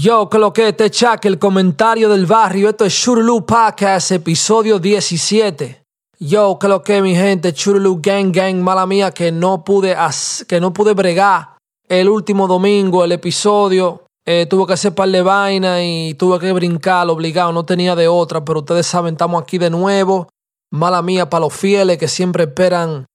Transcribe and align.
Yo, 0.00 0.28
que 0.28 0.38
lo 0.38 0.52
que 0.52 0.72
te 0.74 0.90
chaque, 0.90 1.26
el 1.26 1.40
comentario 1.40 2.08
del 2.08 2.24
barrio. 2.24 2.68
Esto 2.68 2.84
es 2.84 2.94
Churulu 2.94 3.44
Podcast, 3.44 4.12
episodio 4.12 4.78
17. 4.78 5.82
Yo, 6.20 6.56
que 6.56 6.68
lo 6.68 6.84
que 6.84 7.02
mi 7.02 7.16
gente, 7.16 7.52
Churulu 7.52 7.98
Gang 8.00 8.30
Gang, 8.30 8.58
mala 8.58 8.86
mía, 8.86 9.10
que 9.10 9.32
no 9.32 9.64
pude, 9.64 9.96
que 10.46 10.60
no 10.60 10.72
pude 10.72 10.94
bregar 10.94 11.56
el 11.88 12.08
último 12.08 12.46
domingo, 12.46 13.02
el 13.02 13.10
episodio. 13.10 14.04
Eh, 14.24 14.46
tuve 14.48 14.68
que 14.68 14.74
hacer 14.74 14.94
par 14.94 15.08
de 15.08 15.20
vaina 15.20 15.82
y 15.82 16.14
tuve 16.14 16.38
que 16.38 16.52
brincar 16.52 17.08
obligado, 17.08 17.50
no 17.50 17.64
tenía 17.64 17.96
de 17.96 18.06
otra, 18.06 18.44
pero 18.44 18.60
ustedes 18.60 18.86
saben, 18.86 19.14
estamos 19.14 19.42
aquí 19.42 19.58
de 19.58 19.70
nuevo. 19.70 20.28
Mala 20.70 21.02
mía 21.02 21.28
para 21.28 21.40
los 21.40 21.54
fieles 21.54 21.98
que 21.98 22.06
siempre 22.06 22.44
esperan 22.44 23.06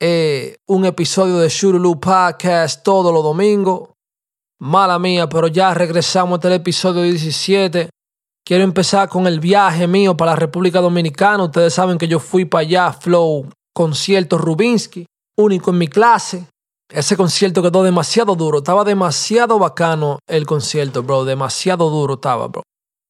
eh, 0.00 0.56
un 0.68 0.86
episodio 0.86 1.36
de 1.36 1.50
Shurulu 1.50 2.00
Podcast 2.00 2.82
todos 2.82 3.12
los 3.12 3.22
domingos. 3.22 3.90
Mala 4.60 4.98
mía, 4.98 5.28
pero 5.28 5.48
ya 5.48 5.74
regresamos 5.74 6.44
al 6.44 6.52
episodio 6.52 7.02
17. 7.02 7.90
Quiero 8.46 8.62
empezar 8.62 9.08
con 9.08 9.26
el 9.26 9.40
viaje 9.40 9.86
mío 9.86 10.16
para 10.16 10.32
la 10.32 10.36
República 10.36 10.80
Dominicana. 10.80 11.44
Ustedes 11.44 11.74
saben 11.74 11.98
que 11.98 12.08
yo 12.08 12.20
fui 12.20 12.44
para 12.44 12.62
allá, 12.62 12.92
Flow, 12.92 13.48
concierto 13.74 14.38
Rubinsky, 14.38 15.06
único 15.36 15.70
en 15.70 15.78
mi 15.78 15.88
clase. 15.88 16.46
Ese 16.90 17.16
concierto 17.16 17.62
quedó 17.62 17.82
demasiado 17.82 18.36
duro. 18.36 18.58
Estaba 18.58 18.84
demasiado 18.84 19.58
bacano 19.58 20.18
el 20.28 20.46
concierto, 20.46 21.02
bro. 21.02 21.24
Demasiado 21.24 21.90
duro 21.90 22.14
estaba, 22.14 22.48
bro. 22.48 22.62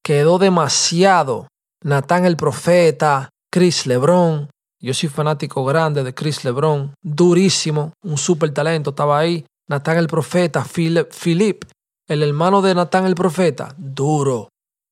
Quedó 0.03 0.39
demasiado. 0.39 1.47
Natán 1.83 2.25
el 2.25 2.37
Profeta, 2.37 3.29
Chris 3.51 3.85
Lebron. 3.85 4.49
Yo 4.81 4.93
soy 4.93 5.09
fanático 5.09 5.63
grande 5.65 6.03
de 6.03 6.13
Chris 6.13 6.43
Lebron. 6.45 6.93
Durísimo. 7.03 7.93
Un 8.03 8.17
super 8.17 8.53
talento. 8.53 8.91
Estaba 8.91 9.19
ahí. 9.19 9.45
Natán 9.67 9.97
el 9.97 10.07
profeta, 10.07 10.63
Philip, 10.63 11.63
el 12.07 12.23
hermano 12.23 12.61
de 12.61 12.75
Natán 12.75 13.05
el 13.05 13.15
profeta, 13.15 13.73
duro. 13.77 14.49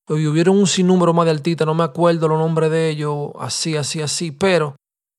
Y 0.10 0.26
hubieron 0.26 0.58
un 0.58 0.68
sinnúmero 0.68 1.14
más 1.14 1.26
de 1.26 1.32
artistas, 1.32 1.66
no 1.66 1.76
me 1.76 1.84
acuerdo 1.84 2.28
los 2.28 2.40
nombres 2.40 2.72
de 2.72 2.90
ellos, 2.90 3.30
así, 3.40 3.78
así, 3.78 4.02
así, 4.02 4.32
pero 4.32 4.76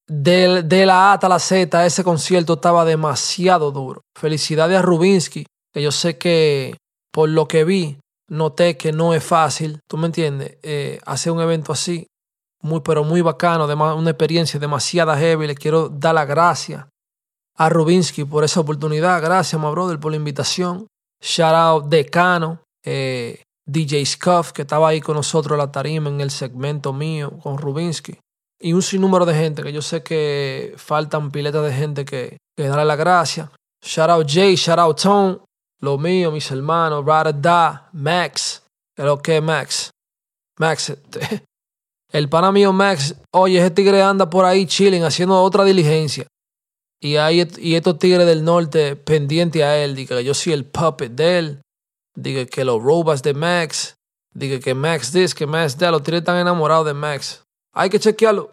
de, 0.07 0.85
la 0.85 1.11
A 1.11 1.13
hasta 1.15 1.29
la 1.29 1.39
Z, 1.39 1.87
ese 1.87 2.05
concierto 2.05 2.55
estaba 2.55 2.85
demasiado 2.85 3.71
duro. 3.71 4.03
Felicidades 4.19 4.79
a 4.79 4.83
Rubinsky, 4.83 5.47
que 5.73 5.83
yo 5.83 5.91
sé 5.91 6.19
que 6.19 6.77
por 7.13 7.29
lo 7.29 7.49
que 7.49 7.65
vi, 7.65 7.99
noté 8.29 8.77
que 8.77 8.93
no 8.93 9.15
es 9.15 9.25
fácil, 9.25 9.81
¿tú 9.89 9.97
me 9.97 10.07
entiendes? 10.07 10.59
Eh, 10.63 11.01
hacer 11.07 11.33
un 11.33 11.41
evento 11.41 11.73
así, 11.73 12.07
muy, 12.61 12.81
pero 12.81 13.05
muy 13.05 13.23
bacano, 13.23 13.67
una 13.67 14.11
experiencia 14.11 14.59
demasiado 14.61 15.15
heavy, 15.15 15.47
le 15.47 15.55
quiero 15.55 15.89
dar 15.89 16.15
la 16.15 16.25
gracia 16.25 16.89
a 17.57 17.69
Rubinsky 17.69 18.25
por 18.25 18.45
esa 18.45 18.61
oportunidad. 18.61 19.23
Gracias, 19.23 19.61
my 19.61 19.71
brother, 19.71 19.99
por 19.99 20.11
la 20.11 20.17
invitación. 20.17 20.87
Shout 21.21 21.55
out 21.55 21.85
Decano, 21.87 22.61
eh, 22.85 23.43
DJ 23.67 24.05
Scuff, 24.05 24.53
que 24.53 24.63
estaba 24.63 24.89
ahí 24.89 25.01
con 25.01 25.17
nosotros 25.17 25.53
en 25.53 25.59
la 25.59 25.73
tarima 25.73 26.09
en 26.09 26.21
el 26.21 26.31
segmento 26.31 26.93
mío 26.93 27.39
con 27.43 27.59
Rubinsky. 27.59 28.19
Y 28.61 28.73
un 28.73 28.83
sinnúmero 28.83 29.25
de 29.25 29.35
gente 29.35 29.63
que 29.63 29.73
yo 29.73 29.83
sé 29.83 30.03
que 30.03 30.75
faltan 30.77 31.31
piletas 31.31 31.65
de 31.65 31.73
gente 31.73 32.05
que, 32.05 32.37
que 32.57 32.69
darle 32.69 32.85
la 32.85 32.97
gracia. 32.97 33.51
Shout 33.83 34.11
out 34.11 34.27
Jay, 34.29 34.55
shout 34.57 34.79
out 34.79 35.01
Tone, 35.01 35.39
lo 35.81 35.99
mío, 35.99 36.31
mis 36.31 36.51
hermanos, 36.51 37.05
Da, 37.41 37.89
Max. 37.93 38.63
Creo 38.97 39.19
que 39.21 39.41
Max. 39.41 39.91
Max, 40.59 40.91
este, 40.91 41.45
el 42.13 42.29
pana 42.29 42.53
mío 42.53 42.73
Max, 42.73 43.15
oye, 43.33 43.59
ese 43.59 43.71
tigre 43.71 44.03
anda 44.03 44.29
por 44.31 44.45
ahí 44.45 44.67
chilling, 44.67 45.03
haciendo 45.03 45.43
otra 45.43 45.65
diligencia. 45.65 46.27
Y, 47.01 47.17
hay, 47.17 47.47
y 47.59 47.75
estos 47.75 47.99
tigres 47.99 48.27
del 48.27 48.45
norte 48.45 48.97
pendientes 48.97 49.63
a 49.63 49.77
él, 49.77 49.95
diga 49.95 50.17
que 50.17 50.25
yo 50.25 50.33
soy 50.35 50.55
el 50.55 50.65
puppet 50.65 51.13
de 51.13 51.39
él, 51.39 51.63
diga 52.17 52.47
que 52.47 52.65
los 52.65 52.83
robas 52.83 53.23
de 53.23 53.35
Max, 53.35 53.97
diga 54.33 54.59
que 54.59 54.75
Max 54.75 55.13
this, 55.13 55.35
que 55.35 55.47
Max 55.47 55.77
that, 55.77 55.91
los 55.91 56.03
tigres 56.03 56.21
están 56.21 56.39
enamorados 56.39 56.87
de 56.87 56.95
Max. 56.95 57.45
Hay 57.75 57.91
que 57.91 58.01
chequearlo, 58.01 58.53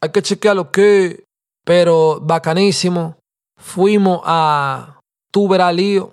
hay 0.00 0.10
que 0.10 0.22
chequearlo 0.22 0.70
que, 0.70 1.24
pero 1.64 2.20
bacanísimo. 2.20 3.16
Fuimos 3.56 4.20
a 4.24 5.00
Tuberalío, 5.32 6.12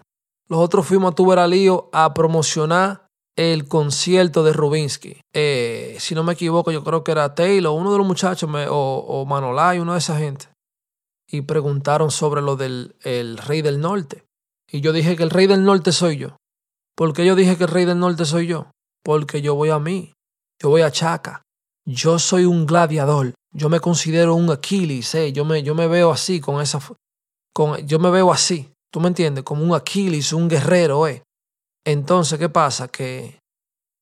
nosotros 0.49 0.87
fuimos 0.87 1.11
a 1.11 1.15
Tuberalío 1.15 1.89
a 1.93 2.11
promocionar 2.15 3.05
el 3.37 3.67
concierto 3.67 4.43
de 4.43 4.53
Rubinsky. 4.53 5.21
Eh, 5.31 5.97
si 5.99 6.15
no 6.15 6.23
me 6.23 6.33
equivoco, 6.33 6.71
yo 6.71 6.83
creo 6.83 7.03
que 7.03 7.11
era 7.11 7.35
Taylor, 7.35 7.79
uno 7.79 7.91
de 7.91 7.99
los 7.99 8.07
muchachos, 8.07 8.49
o, 8.49 9.05
o 9.07 9.25
Manolay, 9.25 9.77
uno 9.77 9.93
de 9.93 9.99
esa 9.99 10.17
gente 10.17 10.54
y 11.29 11.41
preguntaron 11.41 12.11
sobre 12.11 12.41
lo 12.41 12.55
del 12.55 12.95
el 13.03 13.37
rey 13.37 13.61
del 13.61 13.79
norte. 13.79 14.25
Y 14.71 14.81
yo 14.81 14.93
dije 14.93 15.15
que 15.15 15.23
el 15.23 15.29
rey 15.29 15.47
del 15.47 15.63
norte 15.63 15.91
soy 15.91 16.17
yo. 16.17 16.37
¿Por 16.95 17.13
qué 17.13 17.25
yo 17.25 17.35
dije 17.35 17.57
que 17.57 17.65
el 17.65 17.69
rey 17.69 17.85
del 17.85 17.99
norte 17.99 18.25
soy 18.25 18.47
yo? 18.47 18.71
Porque 19.03 19.41
yo 19.41 19.55
voy 19.55 19.69
a 19.69 19.79
mí, 19.79 20.13
yo 20.61 20.69
voy 20.69 20.81
a 20.81 20.91
Chaca. 20.91 21.41
Yo 21.85 22.17
soy 22.17 22.45
un 22.45 22.65
gladiador. 22.65 23.33
Yo 23.53 23.69
me 23.69 23.79
considero 23.79 24.35
un 24.35 24.49
Aquiles, 24.49 25.13
eh. 25.15 25.31
yo, 25.31 25.45
me, 25.45 25.63
yo 25.63 25.75
me 25.75 25.87
veo 25.87 26.11
así, 26.11 26.41
con 26.41 26.61
esa... 26.61 26.79
Con, 27.53 27.77
yo 27.87 27.99
me 27.99 28.09
veo 28.09 28.33
así, 28.33 28.69
¿tú 28.91 28.99
me 28.99 29.07
entiendes? 29.07 29.43
Como 29.43 29.63
un 29.63 29.73
Aquiles, 29.73 30.33
un 30.33 30.49
guerrero, 30.49 31.07
eh. 31.07 31.23
Entonces, 31.85 32.37
¿qué 32.39 32.49
pasa? 32.49 32.87
Que 32.87 33.39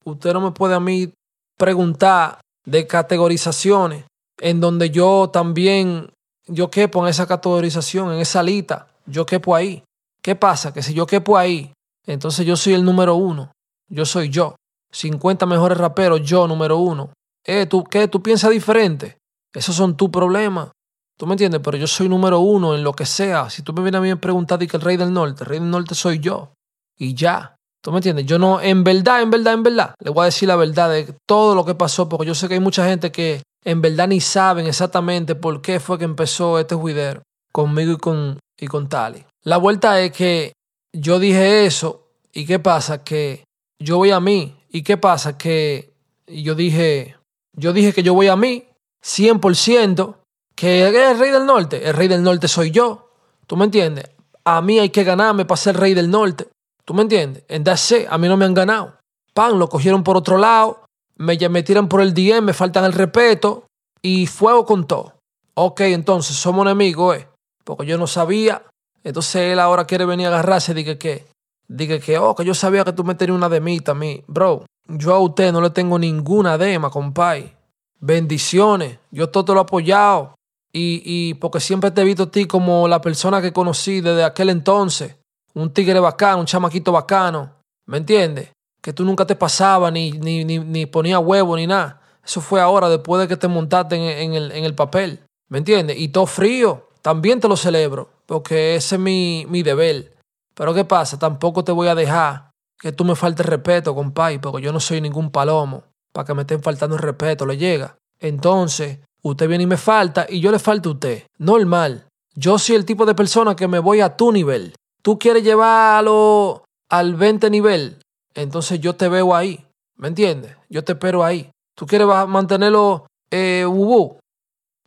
usted 0.05 0.33
no 0.33 0.41
me 0.41 0.51
puede 0.51 0.73
a 0.73 0.79
mí 0.79 1.13
preguntar 1.57 2.39
de 2.65 2.87
categorizaciones 2.87 4.05
en 4.39 4.59
donde 4.59 4.89
yo 4.89 5.29
también 5.31 6.09
yo 6.47 6.69
quepo 6.69 7.03
en 7.03 7.09
esa 7.09 7.25
categorización, 7.25 8.13
en 8.13 8.19
esa 8.19 8.43
lista, 8.43 8.87
yo 9.05 9.25
quepo 9.25 9.55
ahí. 9.55 9.83
¿Qué 10.21 10.35
pasa? 10.35 10.73
Que 10.73 10.81
si 10.81 10.93
yo 10.93 11.05
quepo 11.05 11.37
ahí, 11.37 11.73
entonces 12.05 12.45
yo 12.45 12.55
soy 12.55 12.73
el 12.73 12.83
número 12.83 13.15
uno. 13.15 13.51
Yo 13.89 14.05
soy 14.05 14.29
yo. 14.29 14.55
50 14.91 15.45
mejores 15.45 15.77
raperos, 15.77 16.21
yo 16.21 16.47
número 16.47 16.77
uno. 16.77 17.11
Eh, 17.45 17.65
¿tú 17.65 17.83
qué? 17.83 18.07
¿Tú 18.07 18.21
piensas 18.21 18.51
diferente? 18.51 19.17
Esos 19.53 19.75
son 19.75 19.97
tus 19.97 20.09
problemas. 20.09 20.69
¿Tú 21.17 21.27
me 21.27 21.33
entiendes? 21.33 21.61
Pero 21.63 21.77
yo 21.77 21.87
soy 21.87 22.09
número 22.09 22.39
uno 22.39 22.75
en 22.75 22.83
lo 22.83 22.93
que 22.93 23.05
sea. 23.05 23.49
Si 23.49 23.61
tú 23.61 23.73
me 23.73 23.81
vienes 23.81 23.99
a 23.99 24.01
mí 24.01 24.09
a 24.09 24.15
preguntar 24.15 24.59
que 24.59 24.77
el 24.77 24.81
rey 24.81 24.97
del 24.97 25.13
norte, 25.13 25.43
el 25.43 25.49
rey 25.49 25.59
del 25.59 25.69
norte 25.69 25.95
soy 25.95 26.19
yo. 26.19 26.53
Y 26.97 27.13
ya. 27.13 27.55
¿Tú 27.83 27.91
me 27.91 27.97
entiendes? 27.97 28.25
Yo 28.25 28.39
no, 28.39 28.61
en 28.61 28.83
verdad, 28.83 29.21
en 29.21 29.29
verdad, 29.29 29.53
en 29.53 29.63
verdad, 29.63 29.95
le 29.99 30.09
voy 30.09 30.23
a 30.23 30.25
decir 30.25 30.47
la 30.47 30.55
verdad 30.55 30.89
de 30.89 31.15
todo 31.27 31.53
lo 31.53 31.65
que 31.65 31.75
pasó, 31.75 32.07
porque 32.07 32.25
yo 32.25 32.33
sé 32.33 32.47
que 32.47 32.53
hay 32.53 32.59
mucha 32.61 32.87
gente 32.87 33.11
que 33.11 33.43
en 33.65 33.81
verdad 33.81 34.07
ni 34.07 34.19
saben 34.21 34.67
exactamente 34.67 35.35
por 35.35 35.61
qué 35.61 35.79
fue 35.79 35.97
que 35.97 36.05
empezó 36.05 36.59
este 36.59 36.75
juidero 36.75 37.23
conmigo 37.51 37.93
y 37.93 37.97
con, 37.97 38.39
y 38.59 38.67
con 38.67 38.89
Tali. 38.89 39.25
La 39.43 39.57
vuelta 39.57 39.99
es 40.01 40.11
que 40.11 40.53
yo 40.93 41.19
dije 41.19 41.65
eso 41.65 42.07
y 42.33 42.45
qué 42.45 42.59
pasa 42.59 43.03
que 43.03 43.43
yo 43.79 43.97
voy 43.97 44.11
a 44.11 44.19
mí 44.19 44.55
y 44.69 44.83
qué 44.83 44.97
pasa 44.97 45.37
que 45.37 45.93
yo 46.27 46.55
dije, 46.55 47.17
yo 47.55 47.73
dije 47.73 47.93
que 47.93 48.03
yo 48.03 48.13
voy 48.13 48.27
a 48.27 48.35
mí 48.35 48.65
100% 49.03 50.15
que 50.55 50.87
el 50.87 51.19
rey 51.19 51.31
del 51.31 51.45
norte, 51.45 51.87
el 51.87 51.93
rey 51.93 52.07
del 52.07 52.23
norte 52.23 52.47
soy 52.47 52.71
yo. 52.71 53.11
¿Tú 53.47 53.57
me 53.57 53.65
entiendes? 53.65 54.09
A 54.45 54.61
mí 54.61 54.79
hay 54.79 54.89
que 54.89 55.03
ganarme 55.03 55.45
para 55.45 55.57
ser 55.57 55.77
rey 55.77 55.93
del 55.93 56.09
norte. 56.09 56.47
¿Tú 56.85 56.93
me 56.93 57.01
entiendes? 57.01 57.43
En 57.47 57.63
that's 57.63 57.93
A 58.09 58.17
mí 58.17 58.27
no 58.27 58.37
me 58.37 58.45
han 58.45 58.53
ganado. 58.53 58.97
Pan, 59.33 59.57
lo 59.57 59.67
cogieron 59.67 60.03
por 60.03 60.17
otro 60.17 60.37
lado 60.37 60.82
me, 61.17 61.37
me 61.49 61.63
tiran 61.63 61.87
por 61.87 62.01
el 62.01 62.13
DM, 62.13 62.41
me 62.41 62.53
faltan 62.53 62.85
el 62.85 62.93
respeto 62.93 63.65
y 64.01 64.27
fuego 64.27 64.65
con 64.65 64.87
todo. 64.87 65.13
Ok, 65.55 65.81
entonces 65.81 66.35
somos 66.35 66.65
enemigos, 66.65 67.17
eh. 67.17 67.27
Porque 67.63 67.85
yo 67.85 67.97
no 67.97 68.07
sabía. 68.07 68.63
Entonces 69.03 69.53
él 69.53 69.59
ahora 69.59 69.85
quiere 69.85 70.05
venir 70.05 70.27
a 70.27 70.29
agarrarse. 70.29 70.73
Diga 70.73 70.97
que, 70.97 71.25
diga 71.67 71.99
que, 71.99 72.17
oh, 72.17 72.35
que 72.35 72.43
yo 72.43 72.53
sabía 72.53 72.83
que 72.83 72.93
tú 72.93 73.03
me 73.03 73.15
tenías 73.15 73.37
una 73.37 73.49
demita 73.49 73.91
a 73.91 73.95
mí. 73.95 74.23
Bro, 74.27 74.65
yo 74.87 75.13
a 75.13 75.19
usted 75.19 75.51
no 75.51 75.61
le 75.61 75.69
tengo 75.69 75.99
ninguna 75.99 76.57
dema, 76.57 76.89
compay. 76.89 77.55
Bendiciones. 77.99 78.99
Yo 79.11 79.29
todo 79.29 79.53
lo 79.53 79.61
he 79.61 79.63
apoyado. 79.63 80.35
Y, 80.73 81.03
y 81.05 81.35
porque 81.35 81.59
siempre 81.59 81.91
te 81.91 82.01
he 82.01 82.05
visto 82.05 82.23
a 82.23 82.31
ti 82.31 82.45
como 82.45 82.87
la 82.87 82.99
persona 82.99 83.41
que 83.41 83.53
conocí 83.53 84.01
desde 84.01 84.23
aquel 84.23 84.49
entonces. 84.49 85.15
Un 85.53 85.71
tigre 85.71 85.99
bacano, 85.99 86.39
un 86.39 86.47
chamaquito 86.47 86.91
bacano. 86.91 87.51
¿Me 87.85 87.97
entiendes? 87.97 88.49
Que 88.83 88.91
tú 88.91 89.05
nunca 89.05 89.25
te 89.25 89.35
pasaba 89.35 89.89
ni, 89.89 90.11
ni, 90.11 90.43
ni, 90.43 90.59
ni 90.59 90.85
ponía 90.85 91.17
huevo 91.17 91.55
ni 91.55 91.65
nada. 91.65 92.01
Eso 92.23 92.41
fue 92.41 92.59
ahora, 92.59 92.89
después 92.89 93.21
de 93.21 93.29
que 93.29 93.37
te 93.37 93.47
montaste 93.47 93.95
en, 93.95 94.33
el, 94.33 94.51
en 94.51 94.65
el, 94.65 94.75
papel. 94.75 95.21
¿Me 95.47 95.59
entiendes? 95.59 95.97
Y 95.97 96.09
todo 96.09 96.25
frío, 96.25 96.89
también 97.01 97.39
te 97.39 97.47
lo 97.47 97.55
celebro, 97.55 98.09
porque 98.25 98.75
ese 98.75 98.95
es 98.95 99.01
mi, 99.01 99.45
mi 99.47 99.63
deber. 99.63 100.13
Pero 100.53 100.73
¿qué 100.73 100.83
pasa? 100.83 101.17
Tampoco 101.17 101.63
te 101.63 101.71
voy 101.71 101.87
a 101.87 101.95
dejar 101.95 102.51
que 102.77 102.91
tú 102.91 103.05
me 103.05 103.15
faltes 103.15 103.45
respeto, 103.45 103.95
compadre, 103.95 104.39
porque 104.39 104.61
yo 104.61 104.73
no 104.73 104.81
soy 104.81 104.99
ningún 104.99 105.31
palomo 105.31 105.83
para 106.11 106.25
que 106.25 106.33
me 106.33 106.41
estén 106.41 106.61
faltando 106.61 106.97
el 106.97 107.01
respeto, 107.01 107.45
le 107.45 107.57
llega. 107.57 107.95
Entonces, 108.19 108.99
usted 109.21 109.47
viene 109.47 109.63
y 109.63 109.67
me 109.67 109.77
falta 109.77 110.25
y 110.27 110.41
yo 110.41 110.51
le 110.51 110.59
falto 110.59 110.89
a 110.89 110.93
usted. 110.93 111.23
Normal. 111.37 112.05
Yo 112.35 112.59
soy 112.59 112.75
el 112.75 112.85
tipo 112.85 113.05
de 113.05 113.15
persona 113.15 113.55
que 113.55 113.69
me 113.69 113.79
voy 113.79 114.01
a 114.01 114.17
tu 114.17 114.33
nivel. 114.33 114.75
Tú 115.01 115.17
quieres 115.17 115.43
llevarlo 115.43 116.65
al 116.89 117.15
20 117.15 117.49
nivel, 117.49 118.02
entonces 118.33 118.79
yo 118.79 118.95
te 118.95 119.09
veo 119.09 119.35
ahí, 119.35 119.65
¿me 119.95 120.07
entiendes? 120.07 120.55
Yo 120.69 120.83
te 120.83 120.93
espero 120.93 121.23
ahí. 121.23 121.51
¿Tú 121.75 121.85
quieres 121.85 122.07
mantenerlo 122.27 123.07
eh, 123.31 123.65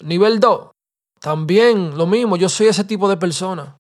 Nivel 0.03 0.41
2. 0.41 0.71
También 1.21 1.97
lo 1.97 2.07
mismo, 2.07 2.37
yo 2.37 2.49
soy 2.49 2.69
ese 2.69 2.85
tipo 2.85 3.09
de 3.09 3.17
persona. 3.17 3.77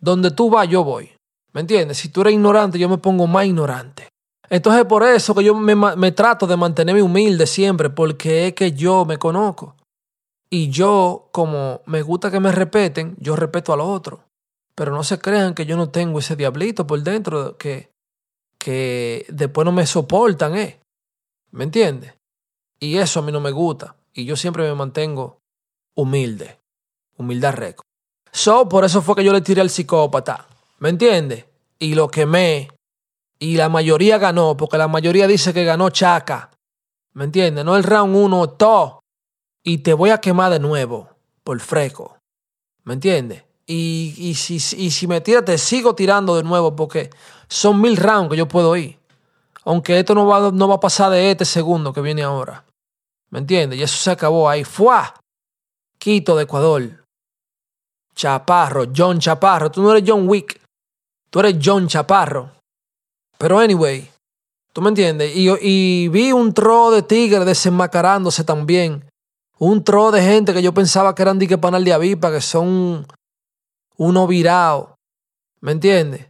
Donde 0.00 0.30
tú 0.30 0.50
vas, 0.50 0.68
yo 0.68 0.84
voy. 0.84 1.10
¿Me 1.52 1.60
entiendes? 1.60 1.98
Si 1.98 2.08
tú 2.08 2.22
eres 2.22 2.34
ignorante, 2.34 2.78
yo 2.78 2.88
me 2.88 2.98
pongo 2.98 3.26
más 3.26 3.46
ignorante. 3.46 4.08
Entonces 4.50 4.84
por 4.84 5.02
eso 5.04 5.34
que 5.34 5.44
yo 5.44 5.54
me, 5.54 5.74
me 5.74 6.12
trato 6.12 6.46
de 6.46 6.56
mantenerme 6.56 7.02
humilde 7.02 7.46
siempre, 7.46 7.88
porque 7.88 8.48
es 8.48 8.54
que 8.54 8.72
yo 8.72 9.04
me 9.04 9.18
conozco. 9.18 9.76
Y 10.50 10.68
yo, 10.68 11.28
como 11.32 11.80
me 11.86 12.02
gusta 12.02 12.30
que 12.30 12.40
me 12.40 12.52
respeten, 12.52 13.16
yo 13.18 13.36
respeto 13.36 13.72
a 13.72 13.76
los 13.76 13.86
otros. 13.86 14.20
Pero 14.74 14.92
no 14.92 15.04
se 15.04 15.18
crean 15.18 15.54
que 15.54 15.64
yo 15.64 15.76
no 15.76 15.88
tengo 15.88 16.18
ese 16.18 16.36
diablito 16.36 16.86
por 16.86 17.02
dentro 17.02 17.56
que, 17.56 17.91
que 18.62 19.26
después 19.28 19.64
no 19.64 19.72
me 19.72 19.86
soportan, 19.86 20.56
¿eh? 20.56 20.78
¿Me 21.50 21.64
entiendes? 21.64 22.14
Y 22.78 22.96
eso 22.96 23.18
a 23.18 23.22
mí 23.22 23.32
no 23.32 23.40
me 23.40 23.50
gusta. 23.50 23.96
Y 24.14 24.24
yo 24.24 24.36
siempre 24.36 24.62
me 24.62 24.74
mantengo 24.76 25.38
humilde. 25.96 26.60
Humildad 27.16 27.54
récord. 27.54 27.84
So, 28.30 28.68
por 28.68 28.84
eso 28.84 29.02
fue 29.02 29.16
que 29.16 29.24
yo 29.24 29.32
le 29.32 29.40
tiré 29.40 29.60
al 29.60 29.68
psicópata. 29.68 30.46
¿Me 30.78 30.90
entiendes? 30.90 31.44
Y 31.80 31.96
lo 31.96 32.08
quemé. 32.08 32.70
Y 33.40 33.56
la 33.56 33.68
mayoría 33.68 34.18
ganó, 34.18 34.56
porque 34.56 34.78
la 34.78 34.86
mayoría 34.86 35.26
dice 35.26 35.52
que 35.52 35.64
ganó 35.64 35.90
Chaca. 35.90 36.52
¿Me 37.14 37.24
entiendes? 37.24 37.64
No 37.64 37.76
el 37.76 37.82
round 37.82 38.14
uno, 38.14 38.48
todo. 38.48 39.00
Y 39.64 39.78
te 39.78 39.92
voy 39.92 40.10
a 40.10 40.18
quemar 40.18 40.52
de 40.52 40.60
nuevo, 40.60 41.08
por 41.42 41.58
freco. 41.58 42.16
¿Me 42.84 42.94
entiendes? 42.94 43.42
Y, 43.74 44.34
si, 44.34 45.06
me 45.06 45.20
tiras, 45.20 45.44
te 45.44 45.56
sigo 45.56 45.94
tirando 45.94 46.36
de 46.36 46.42
nuevo, 46.42 46.76
porque 46.76 47.08
son 47.48 47.80
mil 47.80 47.96
rounds 47.96 48.30
que 48.30 48.36
yo 48.36 48.46
puedo 48.46 48.76
ir. 48.76 48.98
Aunque 49.64 49.98
esto 49.98 50.14
no 50.14 50.26
va, 50.26 50.50
no 50.50 50.68
va 50.68 50.74
a 50.74 50.80
pasar 50.80 51.10
de 51.10 51.30
este 51.30 51.44
segundo 51.44 51.92
que 51.92 52.00
viene 52.00 52.22
ahora. 52.22 52.64
¿Me 53.30 53.38
entiendes? 53.38 53.78
Y 53.78 53.82
eso 53.82 53.96
se 53.96 54.10
acabó 54.10 54.48
ahí. 54.48 54.64
¡Fua! 54.64 55.14
Quito 55.98 56.36
de 56.36 56.42
Ecuador. 56.42 57.04
Chaparro, 58.14 58.86
John 58.94 59.18
Chaparro. 59.18 59.70
Tú 59.70 59.82
no 59.82 59.92
eres 59.92 60.04
John 60.06 60.28
Wick. 60.28 60.60
Tú 61.30 61.40
eres 61.40 61.56
John 61.62 61.86
Chaparro. 61.86 62.50
Pero 63.38 63.58
anyway, 63.58 64.08
¿tú 64.74 64.82
me 64.82 64.90
entiendes? 64.90 65.32
Y, 65.34 66.08
vi 66.08 66.32
un 66.32 66.52
tro 66.52 66.90
de 66.90 67.02
tigre 67.02 67.44
desenmascarándose 67.46 68.44
también. 68.44 69.08
Un 69.58 69.82
tro 69.82 70.10
de 70.10 70.20
gente 70.22 70.52
que 70.52 70.62
yo 70.62 70.74
pensaba 70.74 71.14
que 71.14 71.22
eran 71.22 71.38
dique 71.38 71.56
panal 71.56 71.84
de 71.84 71.92
avipa, 71.94 72.30
que 72.30 72.42
son 72.42 73.06
uno 74.02 74.26
virado. 74.26 74.96
¿Me 75.60 75.72
entiendes? 75.72 76.28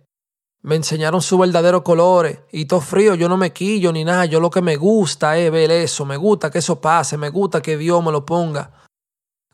Me 0.63 0.77
enseñaron 0.77 1.23
sus 1.23 1.41
verdaderos 1.41 1.83
colores 1.83 2.41
y 2.53 2.67
todo 2.67 2.81
frío, 2.81 3.15
yo 3.15 3.29
no 3.29 3.37
me 3.37 3.53
quillo 3.53 3.93
ni 3.93 4.05
nada, 4.05 4.27
yo 4.27 4.41
lo 4.41 4.51
que 4.51 4.63
me 4.63 4.77
gusta 4.77 5.37
es 5.39 5.51
ver 5.51 5.71
eso, 5.71 6.05
me 6.05 6.17
gusta 6.17 6.51
que 6.51 6.59
eso 6.59 6.81
pase, 6.81 7.17
me 7.17 7.31
gusta 7.31 7.61
que 7.61 7.77
Dios 7.77 8.05
me 8.05 8.13
lo 8.13 8.25
ponga 8.25 8.71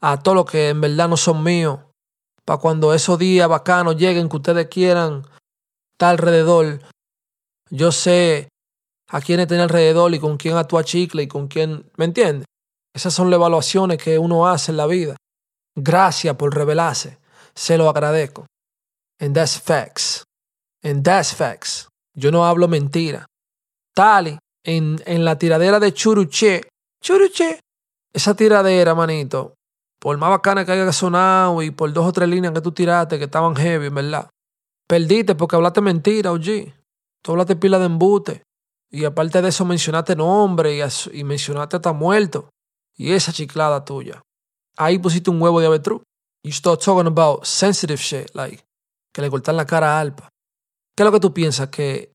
a 0.00 0.20
todo 0.20 0.34
lo 0.34 0.44
que 0.44 0.68
en 0.68 0.80
verdad 0.80 1.08
no 1.08 1.16
son 1.16 1.42
míos, 1.42 1.80
para 2.44 2.58
cuando 2.58 2.92
esos 2.92 3.18
días 3.18 3.48
bacanos 3.48 3.96
lleguen 3.96 4.28
que 4.28 4.36
ustedes 4.36 4.66
quieran 4.68 5.22
estar 5.92 6.10
alrededor, 6.10 6.80
yo 7.70 7.90
sé 7.90 8.48
a 9.08 9.20
quién 9.20 9.46
tener 9.46 9.62
alrededor 9.62 10.12
y 10.14 10.18
con 10.18 10.36
quién 10.36 10.56
actúa 10.56 10.84
chicle 10.84 11.22
y 11.22 11.28
con 11.28 11.48
quién, 11.48 11.90
¿me 11.96 12.04
entiendes? 12.04 12.46
Esas 12.94 13.14
son 13.14 13.30
las 13.30 13.38
evaluaciones 13.38 14.02
que 14.02 14.18
uno 14.18 14.46
hace 14.46 14.72
en 14.72 14.76
la 14.76 14.86
vida. 14.86 15.16
Gracias 15.74 16.34
por 16.36 16.54
revelarse, 16.54 17.17
se 17.58 17.76
lo 17.76 17.88
agradezco. 17.88 18.46
And 19.20 19.34
that's 19.34 19.58
facts. 19.60 20.22
And 20.84 21.02
that's 21.02 21.34
facts. 21.34 21.88
Yo 22.14 22.30
no 22.30 22.46
hablo 22.46 22.68
mentira. 22.68 23.26
Tali, 23.94 24.38
en, 24.64 25.02
en 25.06 25.24
la 25.24 25.36
tiradera 25.36 25.80
de 25.80 25.92
Churuche. 25.92 26.68
Churuche. 27.02 27.58
Esa 28.12 28.34
tiradera, 28.34 28.94
manito. 28.94 29.54
Por 29.98 30.16
más 30.18 30.30
bacana 30.30 30.64
que 30.64 30.70
haya 30.70 30.92
sonado 30.92 31.60
y 31.62 31.72
por 31.72 31.92
dos 31.92 32.06
o 32.06 32.12
tres 32.12 32.28
líneas 32.28 32.54
que 32.54 32.60
tú 32.60 32.70
tiraste 32.70 33.18
que 33.18 33.24
estaban 33.24 33.56
heavy, 33.56 33.88
¿verdad? 33.88 34.30
Perdiste 34.86 35.34
porque 35.34 35.56
hablaste 35.56 35.80
mentira, 35.80 36.30
OG. 36.30 36.72
Tú 37.22 37.32
hablaste 37.32 37.56
pila 37.56 37.80
de 37.80 37.86
embute. 37.86 38.42
Y 38.88 39.04
aparte 39.04 39.42
de 39.42 39.48
eso 39.48 39.64
mencionaste 39.64 40.14
nombre 40.14 40.76
y, 40.76 40.80
y 41.12 41.24
mencionaste 41.24 41.76
hasta 41.76 41.92
muerto. 41.92 42.50
Y 42.96 43.12
esa 43.12 43.32
chiclada 43.32 43.84
tuya. 43.84 44.22
Ahí 44.76 45.00
pusiste 45.00 45.28
un 45.28 45.42
huevo 45.42 45.58
de 45.58 45.66
avetruz. 45.66 46.02
You 46.44 46.52
start 46.52 46.80
talking 46.82 47.06
about 47.06 47.44
sensitive 47.44 48.00
shit, 48.00 48.34
like 48.34 48.64
que 49.12 49.22
le 49.22 49.30
cortan 49.30 49.56
la 49.56 49.66
cara 49.66 49.96
a 49.96 50.00
Alpa. 50.00 50.28
¿Qué 50.96 51.02
es 51.02 51.04
lo 51.04 51.12
que 51.12 51.20
tú 51.20 51.34
piensas? 51.34 51.68
Que 51.68 52.12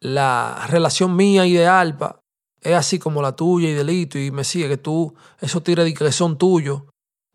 la 0.00 0.66
relación 0.68 1.16
mía 1.16 1.46
y 1.46 1.54
de 1.54 1.66
Alpa 1.66 2.20
es 2.60 2.74
así 2.74 2.98
como 2.98 3.20
la 3.22 3.34
tuya 3.34 3.68
y 3.68 3.72
delito 3.72 4.18
y 4.18 4.30
me 4.30 4.44
sigue, 4.44 4.68
que 4.68 4.76
tú, 4.76 5.14
esos 5.40 5.62
tigres 5.64 5.92
que 5.92 6.12
son 6.12 6.38
tuyos, 6.38 6.82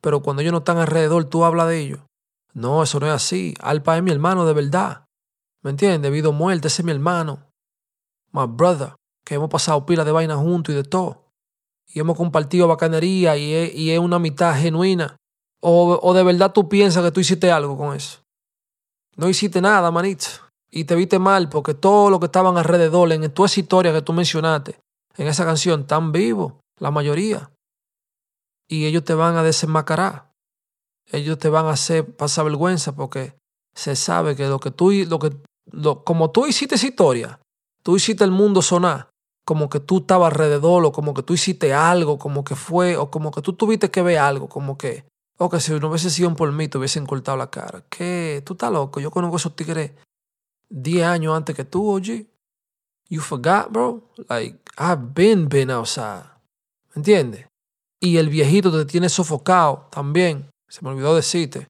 pero 0.01 0.21
cuando 0.21 0.41
ellos 0.41 0.53
no 0.53 0.59
están 0.59 0.77
alrededor, 0.77 1.25
tú 1.25 1.43
hablas 1.43 1.67
de 1.67 1.79
ellos. 1.79 1.99
No, 2.53 2.81
eso 2.81 2.99
no 2.99 3.07
es 3.07 3.13
así. 3.13 3.53
Alpa 3.59 3.97
es 3.97 4.03
mi 4.03 4.11
hermano 4.11 4.45
de 4.45 4.53
verdad. 4.53 5.05
¿Me 5.61 5.71
entiendes? 5.71 6.01
Debido 6.01 6.29
a 6.29 6.33
muerte, 6.33 6.67
ese 6.67 6.81
es 6.81 6.85
mi 6.85 6.91
hermano. 6.91 7.45
My 8.31 8.47
brother. 8.47 8.95
Que 9.25 9.35
hemos 9.35 9.49
pasado 9.49 9.85
pila 9.85 10.03
de 10.03 10.11
vaina 10.11 10.35
juntos 10.37 10.73
y 10.73 10.77
de 10.77 10.83
todo. 10.83 11.25
Y 11.87 11.99
hemos 11.99 12.17
compartido 12.17 12.67
bacanería 12.67 13.35
y 13.37 13.53
es, 13.53 13.75
y 13.75 13.91
es 13.91 13.99
una 13.99 14.17
mitad 14.17 14.55
genuina. 14.59 15.17
O, 15.61 16.13
de 16.13 16.23
verdad 16.23 16.53
tú 16.53 16.69
piensas 16.69 17.03
que 17.03 17.11
tú 17.11 17.19
hiciste 17.19 17.51
algo 17.51 17.77
con 17.77 17.95
eso. 17.95 18.19
No 19.17 19.27
hiciste 19.27 19.61
nada, 19.61 19.91
manito 19.91 20.49
y 20.71 20.85
te 20.85 20.95
viste 20.95 21.19
mal 21.19 21.49
porque 21.49 21.73
todo 21.73 22.09
lo 22.09 22.19
que 22.19 22.27
estaban 22.27 22.57
alrededor 22.57 23.11
en 23.11 23.31
toda 23.31 23.47
esa 23.47 23.59
historia 23.59 23.93
que 23.93 24.01
tú 24.01 24.13
mencionaste 24.13 24.79
en 25.17 25.27
esa 25.27 25.45
canción 25.45 25.81
están 25.81 26.11
vivos, 26.11 26.53
la 26.79 26.91
mayoría. 26.91 27.51
Y 28.69 28.85
ellos 28.85 29.03
te 29.03 29.13
van 29.13 29.35
a 29.35 29.43
desenmascarar. 29.43 30.31
Ellos 31.11 31.39
te 31.39 31.49
van 31.49 31.65
a 31.65 31.71
hacer 31.71 32.15
pasar 32.15 32.45
vergüenza 32.45 32.95
porque 32.95 33.35
se 33.75 33.95
sabe 33.95 34.35
que 34.35 34.47
lo 34.47 34.59
que 34.59 34.71
tú, 34.71 34.91
lo 34.91 35.19
que, 35.19 35.35
como 36.05 36.29
tú 36.31 36.45
hiciste 36.45 36.75
esa 36.75 36.87
historia, 36.87 37.39
tú 37.83 37.95
hiciste 37.95 38.23
el 38.23 38.31
mundo 38.31 38.61
sonar, 38.61 39.09
como 39.43 39.69
que 39.69 39.79
tú 39.79 39.99
estabas 39.99 40.31
alrededor, 40.31 40.85
o 40.85 40.91
como 40.91 41.13
que 41.13 41.23
tú 41.23 41.33
hiciste 41.33 41.73
algo, 41.73 42.19
como 42.19 42.43
que 42.43 42.55
fue, 42.55 42.95
o 42.95 43.09
como 43.09 43.31
que 43.31 43.41
tú 43.41 43.53
tuviste 43.53 43.89
que 43.89 44.03
ver 44.03 44.19
algo, 44.19 44.47
como 44.47 44.77
que, 44.77 45.05
o 45.41 45.49
que 45.49 45.61
si 45.61 45.71
no 45.71 45.87
hubiese 45.87 46.09
sido 46.09 46.35
por 46.35 46.51
mí, 46.51 46.67
te 46.67 46.77
hubiesen 46.77 47.05
cortado 47.05 47.37
la 47.37 47.49
cara. 47.49 47.81
¿Qué? 47.89 48.43
Tú 48.45 48.53
estás 48.53 48.71
loco. 48.71 48.99
Yo 48.99 49.09
conozco 49.09 49.37
esos 49.37 49.55
tigres 49.55 49.91
10 50.67 51.05
años 51.05 51.35
antes 51.35 51.55
que 51.55 51.63
tú, 51.63 51.95
OG. 51.95 52.27
You 53.07 53.21
forgot, 53.21 53.71
bro? 53.71 54.03
Like, 54.27 54.59
I've 54.77 55.13
been 55.13 55.47
been 55.47 55.71
outside. 55.71 56.25
¿Me 56.93 56.99
entiendes? 56.99 57.47
Y 58.01 58.17
el 58.17 58.27
viejito 58.27 58.69
te 58.69 58.85
tiene 58.85 59.07
sofocado 59.07 59.87
también. 59.89 60.49
Se 60.67 60.81
me 60.83 60.89
olvidó 60.89 61.15
decirte. 61.15 61.67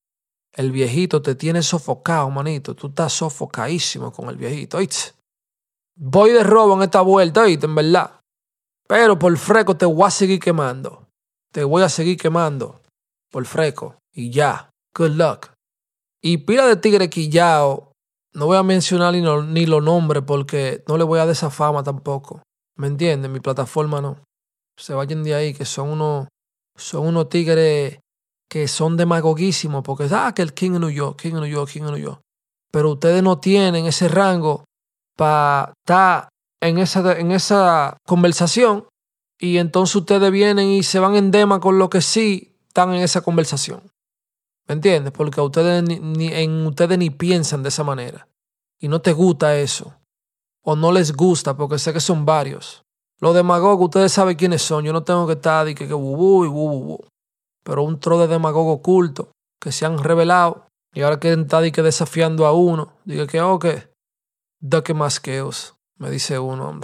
El 0.52 0.72
viejito 0.72 1.22
te 1.22 1.36
tiene 1.36 1.62
sofocado, 1.62 2.28
manito. 2.32 2.76
Tú 2.76 2.88
estás 2.88 3.14
sofocadísimo 3.14 4.12
con 4.12 4.30
el 4.30 4.36
viejito. 4.36 4.80
Voy 5.96 6.32
de 6.32 6.44
robo 6.44 6.76
en 6.76 6.82
esta 6.82 7.02
vuelta, 7.02 7.44
¿oíste? 7.44 7.68
En 7.68 7.76
verdad. 7.76 8.20
Pero 8.88 9.20
por 9.20 9.38
freco 9.38 9.78
te 9.78 9.86
voy 9.86 10.08
a 10.08 10.12
seguir 10.12 10.40
quemando. 10.40 11.08
Te 11.52 11.64
voy 11.64 11.84
a 11.84 11.90
seguir 11.90 12.18
quemando. 12.18 12.82
Por 13.32 13.46
freco. 13.46 13.98
Y 14.14 14.32
ya. 14.32 14.70
Good 14.96 15.12
luck. 15.12 15.48
Y 16.22 16.38
pila 16.40 16.68
de 16.68 16.76
tigre 16.76 17.10
quillao 17.10 17.90
no 18.34 18.46
voy 18.46 18.58
a 18.58 18.64
mencionar 18.64 19.14
ni, 19.14 19.22
ni 19.22 19.66
los 19.66 19.84
nombres 19.84 20.24
porque 20.26 20.84
no 20.88 20.98
le 20.98 21.04
voy 21.04 21.20
a 21.20 21.26
dar 21.26 21.32
esa 21.32 21.50
fama 21.50 21.84
tampoco. 21.84 22.44
¿Me 22.76 22.88
entiendes? 22.88 23.30
Mi 23.30 23.40
plataforma 23.40 24.02
no. 24.02 24.18
Se 24.78 24.94
vayan 24.94 25.24
de 25.24 25.36
ahí, 25.36 25.54
que 25.54 25.66
son 25.66 25.90
unos, 25.90 26.28
son 26.76 27.08
unos 27.08 27.30
tigres 27.30 28.00
que 28.50 28.68
son 28.68 28.98
demagoguísimos 28.98 29.84
porque, 29.84 30.08
ah, 30.12 30.34
que 30.34 30.42
el 30.42 30.54
King 30.54 30.72
of 30.72 30.80
New 30.80 30.90
York, 30.90 31.22
King 31.22 31.34
New 31.34 31.46
York, 31.46 31.70
King 31.72 31.84
New 31.84 31.98
York. 31.98 32.22
Pero 32.72 32.92
ustedes 32.92 33.22
no 33.22 33.40
tienen 33.40 33.86
ese 33.86 34.08
rango 34.08 34.64
para 35.16 35.74
estar 35.84 36.30
en 36.62 36.78
esa, 36.78 37.20
en 37.20 37.32
esa 37.32 37.98
conversación 38.06 38.88
y 39.40 39.58
entonces 39.58 39.96
ustedes 39.96 40.32
vienen 40.32 40.70
y 40.70 40.84
se 40.84 41.00
van 41.00 41.16
en 41.16 41.32
dema 41.32 41.60
con 41.60 41.78
lo 41.78 41.90
que 41.90 42.02
sí 42.02 42.56
están 42.70 42.94
en 42.94 43.02
esa 43.02 43.22
conversación. 43.22 43.82
¿Me 44.68 44.74
entiendes? 44.74 45.12
Porque 45.12 45.42
ustedes 45.42 45.84
ni, 45.84 46.28
en 46.28 46.66
ustedes 46.68 46.98
ni 46.98 47.10
piensan 47.10 47.64
de 47.64 47.70
esa 47.70 47.84
manera. 47.84 48.28
Y 48.80 48.88
no 48.88 49.02
te 49.02 49.12
gusta 49.12 49.58
eso. 49.58 49.96
O 50.64 50.76
no 50.76 50.92
les 50.92 51.14
gusta, 51.14 51.58
porque 51.58 51.80
sé 51.80 51.92
que 51.92 52.00
son 52.00 52.26
varios. 52.26 52.84
Los 53.20 53.34
demagogos, 53.34 53.86
ustedes 53.86 54.12
saben 54.12 54.38
quiénes 54.38 54.62
son. 54.62 54.86
Yo 54.86 54.94
no 54.94 55.04
tengo 55.04 55.26
que 55.26 55.34
estar 55.34 55.66
de 55.66 55.74
que, 55.74 55.88
que 55.88 55.94
bubu 55.94 56.46
y 56.46 56.48
bubu. 56.48 57.00
Pero 57.64 57.84
un 57.84 58.00
tro 58.00 58.20
de 58.20 58.28
demagogos 58.28 58.78
oculto 58.78 59.32
que 59.60 59.72
se 59.72 59.86
han 59.86 59.98
revelado 59.98 60.68
y 60.94 61.02
ahora 61.02 61.20
quieren 61.20 61.42
estar 61.42 61.62
de 61.62 61.72
que 61.72 61.82
desafiando 61.82 62.46
a 62.46 62.54
uno. 62.54 62.94
Diga 63.06 63.28
que, 63.28 63.90
da 64.60 64.84
que 64.84 64.94
más 64.94 65.20
que 65.20 65.42
os, 65.42 65.76
me 65.98 66.10
dice 66.12 66.38
uno. 66.38 66.80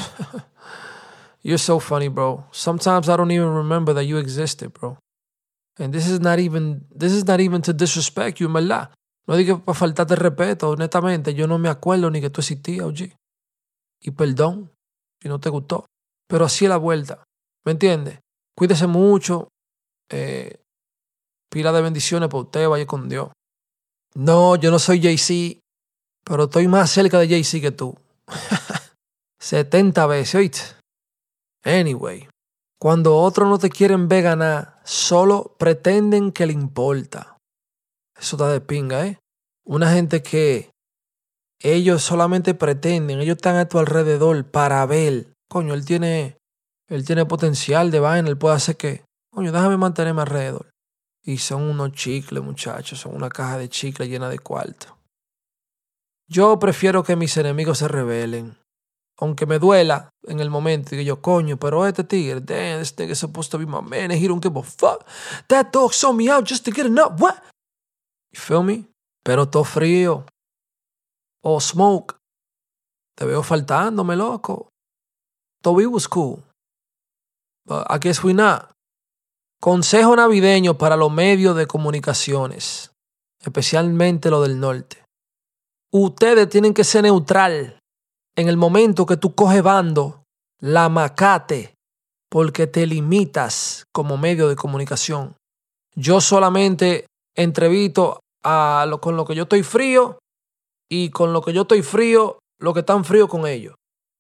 You're 1.44 1.60
so 1.60 1.80
funny, 1.80 2.08
bro. 2.08 2.46
Sometimes 2.51 3.08
I 3.08 3.15
don't 3.15 3.32
even 3.32 3.54
remember 3.54 3.94
that 3.94 4.06
you 4.06 4.18
existed, 4.18 4.74
bro. 4.74 4.98
And 5.77 5.94
this 5.94 6.08
is 6.08 6.20
not 6.22 6.39
even, 6.39 6.88
this 6.89 7.12
is 7.12 7.25
not 7.25 7.39
even 7.39 7.62
to 7.63 7.74
disrespect 7.74 8.39
you, 8.39 8.51
verdad. 8.51 8.91
No 9.27 9.36
digo 9.36 9.63
para 9.63 9.77
faltarte 9.77 10.15
respeto, 10.15 10.70
honestamente. 10.70 11.34
Yo 11.34 11.48
no 11.48 11.58
me 11.58 11.70
acuerdo 11.70 12.10
ni 12.10 12.22
que 12.22 12.29
tú 12.29 12.41
existías, 12.41 12.86
OG. 12.86 13.12
Y 14.01 14.12
perdón 14.12 14.72
si 15.22 15.27
no 15.27 15.39
te 15.39 15.50
gustó. 15.50 15.86
Pero 16.27 16.46
así 16.46 16.65
es 16.65 16.70
la 16.70 16.77
vuelta. 16.77 17.24
¿Me 17.65 17.74
entiendes? 17.74 18.20
Cuídese 18.55 18.88
mucho. 18.88 19.50
Eh, 20.10 20.60
pila 21.51 21.72
de 21.72 21.82
bendiciones 21.82 22.29
para 22.29 22.44
usted, 22.44 22.67
vaya 22.67 22.86
con 22.86 23.10
Dios. 23.10 23.29
No, 24.13 24.55
yo 24.55 24.72
no 24.72 24.79
soy 24.79 25.01
Jay-Z, 25.01 25.60
pero 26.24 26.46
estoy 26.46 26.67
más 26.67 26.89
cerca 26.91 27.20
de 27.20 27.27
Jay-Z 27.27 27.62
que 27.62 27.72
tú. 27.72 27.98
70 29.39 30.08
veces, 30.08 30.36
¿oíste? 30.36 30.60
Anyway, 31.63 32.27
cuando 32.79 33.17
otros 33.17 33.48
no 33.48 33.58
te 33.58 33.70
quieren 33.70 34.08
ver 34.08 34.24
ganar, 34.24 34.79
solo 34.84 35.55
pretenden 35.58 36.32
que 36.32 36.46
le 36.46 36.53
importa. 36.53 37.38
Eso 38.17 38.36
está 38.36 38.50
de 38.50 38.62
pinga, 38.62 39.05
¿eh? 39.08 39.20
Una 39.65 39.91
gente 39.91 40.22
que 40.22 40.70
ellos 41.62 42.03
solamente 42.03 42.53
pretenden, 42.53 43.20
ellos 43.20 43.38
están 43.38 43.55
a 43.55 43.67
tu 43.67 43.79
alrededor 43.79 44.46
para 44.51 44.86
ver. 44.86 45.34
Coño, 45.50 45.74
él 45.74 45.86
tiene, 45.86 46.38
él 46.88 47.05
tiene 47.05 47.25
potencial 47.25 47.91
de 47.91 48.00
vaina, 48.00 48.29
él 48.29 48.38
puede 48.38 48.55
hacer 48.55 48.77
que, 48.77 49.03
coño, 49.32 49.51
déjame 49.51 49.77
mantenerme 49.77 50.22
alrededor. 50.22 50.70
Y 51.24 51.39
son 51.39 51.63
unos 51.63 51.94
chicles, 51.94 52.44
muchachos, 52.44 53.00
son 53.00 53.15
una 53.15 53.29
caja 53.29 53.58
de 53.58 53.70
chicles 53.70 54.10
llena 54.10 54.29
de 54.29 54.38
cuarto. 54.38 54.98
Yo 56.27 56.60
prefiero 56.60 57.03
que 57.03 57.15
mis 57.15 57.36
enemigos 57.38 57.79
se 57.79 57.88
rebelen. 57.88 58.58
Aunque 59.18 59.46
me 59.46 59.60
duela 59.60 60.10
en 60.24 60.40
el 60.40 60.50
momento 60.50 60.90
que 60.92 61.06
yo, 61.06 61.22
coño, 61.22 61.58
pero 61.58 61.86
este 61.86 62.04
tigre, 62.04 62.42
damn, 62.42 62.80
this 62.80 62.98
nigga's 62.98 63.20
supposed 63.20 63.50
to 63.50 63.58
be 63.58 63.66
my 63.66 63.82
man 63.82 64.12
and 64.12 64.22
he 64.22 64.28
don't 64.28 64.44
give 64.44 64.58
a 64.58 64.64
fuck. 64.64 65.06
That 65.48 65.72
dog 65.72 65.94
saw 65.94 66.12
me 66.12 66.30
out 66.30 66.46
just 66.46 66.66
to 66.66 66.72
get 66.72 66.86
enough. 66.86 67.20
What? 67.20 67.42
You 68.34 68.40
feel 68.40 68.64
me? 68.64 68.86
Pero 69.24 69.48
todo 69.48 69.64
frío. 69.64 70.26
Oh, 71.42 71.60
smoke. 71.62 72.18
Te 73.18 73.26
veo 73.26 73.42
faltándome, 73.42 74.16
loco. 74.18 74.68
Toby 75.62 75.86
was 75.86 76.08
cool. 76.08 76.44
But 77.66 77.88
I 77.90 77.98
guess 77.98 78.24
we 78.24 78.34
not. 78.34 78.72
Consejo 79.62 80.16
navideño 80.16 80.78
para 80.78 80.98
los 80.98 81.12
medios 81.12 81.56
de 81.56 81.66
comunicaciones, 81.66 82.92
especialmente 83.40 84.30
los 84.30 84.46
del 84.48 84.60
norte. 84.60 85.04
Ustedes 85.92 86.50
tienen 86.50 86.74
que 86.74 86.84
ser 86.84 87.04
neutral 87.04 87.75
en 88.36 88.50
el 88.50 88.58
momento 88.58 89.06
que 89.06 89.18
tú 89.18 89.34
coges 89.34 89.63
bando, 89.63 90.24
la 90.60 90.89
macate, 90.89 91.75
porque 92.30 92.68
te 92.68 92.86
limitas 92.86 93.86
como 93.94 94.18
medio 94.18 94.50
de 94.50 94.56
comunicación. 94.56 95.36
Yo 95.96 96.20
solamente 96.20 97.06
entrevisto 97.36 98.20
a 98.44 98.86
lo, 98.88 99.00
con 99.00 99.15
lo 99.15 99.25
que 99.25 99.36
yo 99.36 99.44
estoy 99.44 99.63
frío 99.63 100.20
y 100.89 101.10
con 101.12 101.34
lo 101.34 101.42
que 101.42 101.54
yo 101.54 101.62
estoy 101.62 101.82
frío, 101.82 102.39
lo 102.60 102.74
que 102.74 102.82
están 102.82 103.06
frío 103.06 103.27
con 103.27 103.48
ellos. 103.48 103.75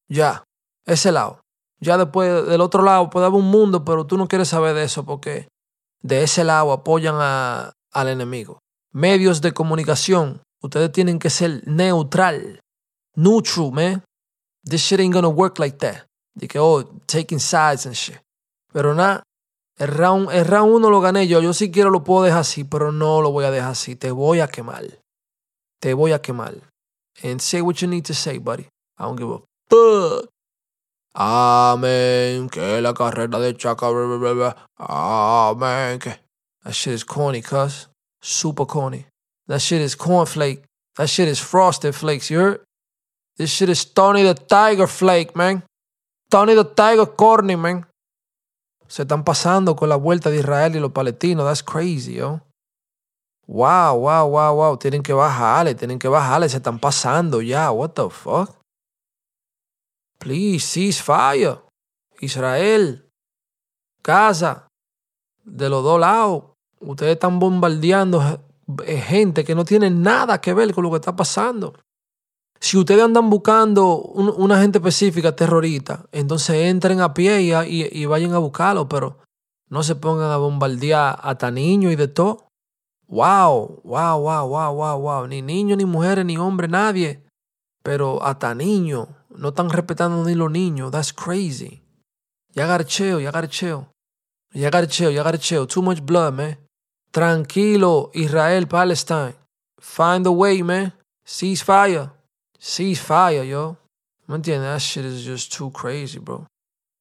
Ya, 0.07 0.43
ese 0.85 1.11
lado. 1.11 1.41
Ya 1.81 1.97
después 1.97 2.47
del 2.47 2.61
otro 2.61 2.83
lado 2.83 3.09
puede 3.09 3.25
haber 3.25 3.39
un 3.39 3.51
mundo, 3.51 3.83
pero 3.83 4.05
tú 4.05 4.17
no 4.17 4.27
quieres 4.27 4.47
saber 4.47 4.75
de 4.75 4.83
eso 4.83 5.03
porque 5.05 5.47
de 6.01 6.23
ese 6.23 6.43
lado 6.43 6.71
apoyan 6.71 7.15
al 7.19 8.07
enemigo. 8.07 8.59
Medios 8.93 9.41
de 9.41 9.51
comunicación, 9.51 10.41
ustedes 10.61 10.91
tienen 10.91 11.19
que 11.19 11.29
ser 11.29 11.67
neutral. 11.67 12.61
Neutral, 13.15 13.71
man. 13.73 14.04
This 14.65 14.81
shit 14.81 14.99
ain't 14.99 15.13
gonna 15.13 15.29
work 15.29 15.59
like 15.59 15.77
that. 15.79 16.05
De 16.37 16.47
que, 16.47 16.59
oh, 16.59 16.83
taking 17.07 17.39
sides 17.39 17.85
and 17.85 17.95
shit. 17.95 18.19
Pero 18.73 18.93
nada, 18.93 19.23
el 19.77 19.87
round, 19.87 20.29
el 20.31 20.45
round 20.45 20.73
uno 20.73 20.89
lo 20.89 20.99
gané 21.01 21.27
yo. 21.27 21.39
Yo 21.41 21.53
si 21.53 21.71
quiero 21.71 21.89
lo 21.89 22.03
puedo 22.03 22.23
dejar 22.23 22.41
así, 22.41 22.63
pero 22.63 22.91
no 22.91 23.21
lo 23.21 23.31
voy 23.31 23.45
a 23.45 23.51
dejar 23.51 23.71
así. 23.71 23.95
Te 23.95 24.11
voy 24.11 24.39
a 24.39 24.47
quemar. 24.47 24.83
Te 25.79 25.93
voy 25.93 26.11
a 26.11 26.19
quemar. 26.19 26.61
And 27.23 27.41
say 27.41 27.61
what 27.61 27.81
you 27.81 27.87
need 27.87 28.05
to 28.05 28.13
say, 28.13 28.37
buddy. 28.37 28.67
I 28.97 29.03
don't 29.03 29.17
give 29.17 29.29
a 29.29 29.39
fuck. 29.69 30.29
Amén. 31.15 32.49
Que 32.49 32.81
la 32.81 32.93
carrera 32.93 33.39
de 33.39 33.53
Chaca. 33.53 33.87
Amén. 34.77 35.99
Que. 35.99 36.19
That 36.63 36.73
shit 36.73 36.93
is 36.93 37.03
corny, 37.03 37.41
cuz. 37.41 37.87
Super 38.21 38.65
corny. 38.65 39.05
That 39.47 39.61
shit 39.61 39.81
is 39.81 39.95
cornflake. 39.95 40.63
That 40.95 41.09
shit 41.09 41.27
is 41.27 41.39
frosted 41.39 41.93
flakes, 41.93 42.29
you 42.29 42.39
heard? 42.39 42.61
This 43.37 43.51
shit 43.51 43.69
is 43.69 43.85
Tony 43.93 44.23
the 44.23 44.33
Tiger 44.33 44.87
Flake, 44.87 45.35
man. 45.35 45.63
Tony 46.29 46.55
the 46.55 46.63
Tiger 46.63 47.05
Corny, 47.15 47.57
man. 47.57 47.85
Se 48.87 49.01
están 49.01 49.23
pasando 49.23 49.75
con 49.75 49.89
la 49.89 49.97
vuelta 49.97 50.29
de 50.29 50.37
Israel 50.37 50.75
y 50.75 50.79
los 50.79 50.91
palestinos. 50.91 51.45
That's 51.45 51.63
crazy, 51.63 52.13
yo. 52.13 52.41
Wow, 53.47 53.99
wow, 53.99 54.27
wow, 54.29 54.55
wow. 54.55 54.77
Tienen 54.77 55.03
que 55.03 55.13
bajarle, 55.13 55.75
tienen 55.75 55.99
que 55.99 56.07
bajarle. 56.07 56.47
Se 56.49 56.57
están 56.57 56.79
pasando 56.79 57.41
ya. 57.41 57.71
What 57.71 57.91
the 57.91 58.09
fuck? 58.09 58.55
Please, 60.17 60.65
cease 60.65 61.01
fire. 61.01 61.59
Israel. 62.21 63.09
Gaza. 64.01 64.67
De 65.43 65.69
los 65.69 65.83
dos 65.83 65.99
lados. 65.99 66.43
Ustedes 66.79 67.13
están 67.13 67.39
bombardeando 67.39 68.41
gente 68.87 69.43
que 69.43 69.55
no 69.55 69.65
tiene 69.65 69.89
nada 69.89 70.39
que 70.39 70.53
ver 70.53 70.73
con 70.73 70.83
lo 70.83 70.91
que 70.91 70.97
está 70.97 71.15
pasando. 71.15 71.73
Si 72.59 72.77
ustedes 72.77 73.03
andan 73.03 73.29
buscando 73.29 73.97
un, 73.97 74.33
una 74.37 74.59
gente 74.59 74.79
específica 74.79 75.35
terrorista, 75.35 76.05
entonces 76.11 76.55
entren 76.55 77.01
a 77.01 77.13
pie 77.13 77.41
y, 77.41 78.05
vayan 78.05 78.33
a 78.33 78.39
buscarlo, 78.39 78.87
pero 78.89 79.19
no 79.69 79.83
se 79.83 79.95
pongan 79.95 80.31
a 80.31 80.37
bombardear 80.37 81.19
hasta 81.21 81.51
niños 81.51 81.93
y 81.93 81.95
de 81.95 82.07
todo. 82.07 82.47
Wow, 83.07 83.81
wow, 83.83 84.19
wow, 84.19 84.47
wow, 84.47 84.73
wow, 84.73 84.99
wow. 84.99 85.27
Ni 85.27 85.41
niños, 85.41 85.77
ni 85.77 85.85
mujeres, 85.85 86.25
ni 86.25 86.37
hombres, 86.37 86.69
nadie. 86.69 87.23
Pero 87.83 88.23
hasta 88.23 88.55
niños. 88.55 89.07
No 89.29 89.49
están 89.49 89.69
respetando 89.69 90.23
ni 90.23 90.33
los 90.33 90.49
niños. 90.49 90.91
That's 90.91 91.13
crazy. 91.13 91.83
Ya 92.53 92.65
garcheo, 92.65 93.19
ya 93.19 93.31
garcheo. 93.31 93.91
Ya 94.53 94.69
garcheo, 94.69 95.11
ya 95.11 95.21
garcheo. 95.23 95.67
Too 95.67 95.83
much 95.83 96.01
blood, 96.01 96.33
man. 96.33 96.57
Tranquilo, 97.11 98.09
Israel, 98.13 98.67
Palestine. 98.67 99.35
Find 99.79 100.25
a 100.25 100.31
way, 100.31 100.63
man. 100.63 100.93
Cease 101.23 101.63
fire. 101.63 102.14
Ceasefire, 102.65 103.47
yo. 103.47 103.77
¿Me 104.25 104.37
entiendes? 104.37 104.67
That 104.67 104.79
shit 104.79 105.05
is 105.05 105.23
just 105.23 105.55
too 105.55 105.71
crazy, 105.71 106.17
bro. 106.17 106.47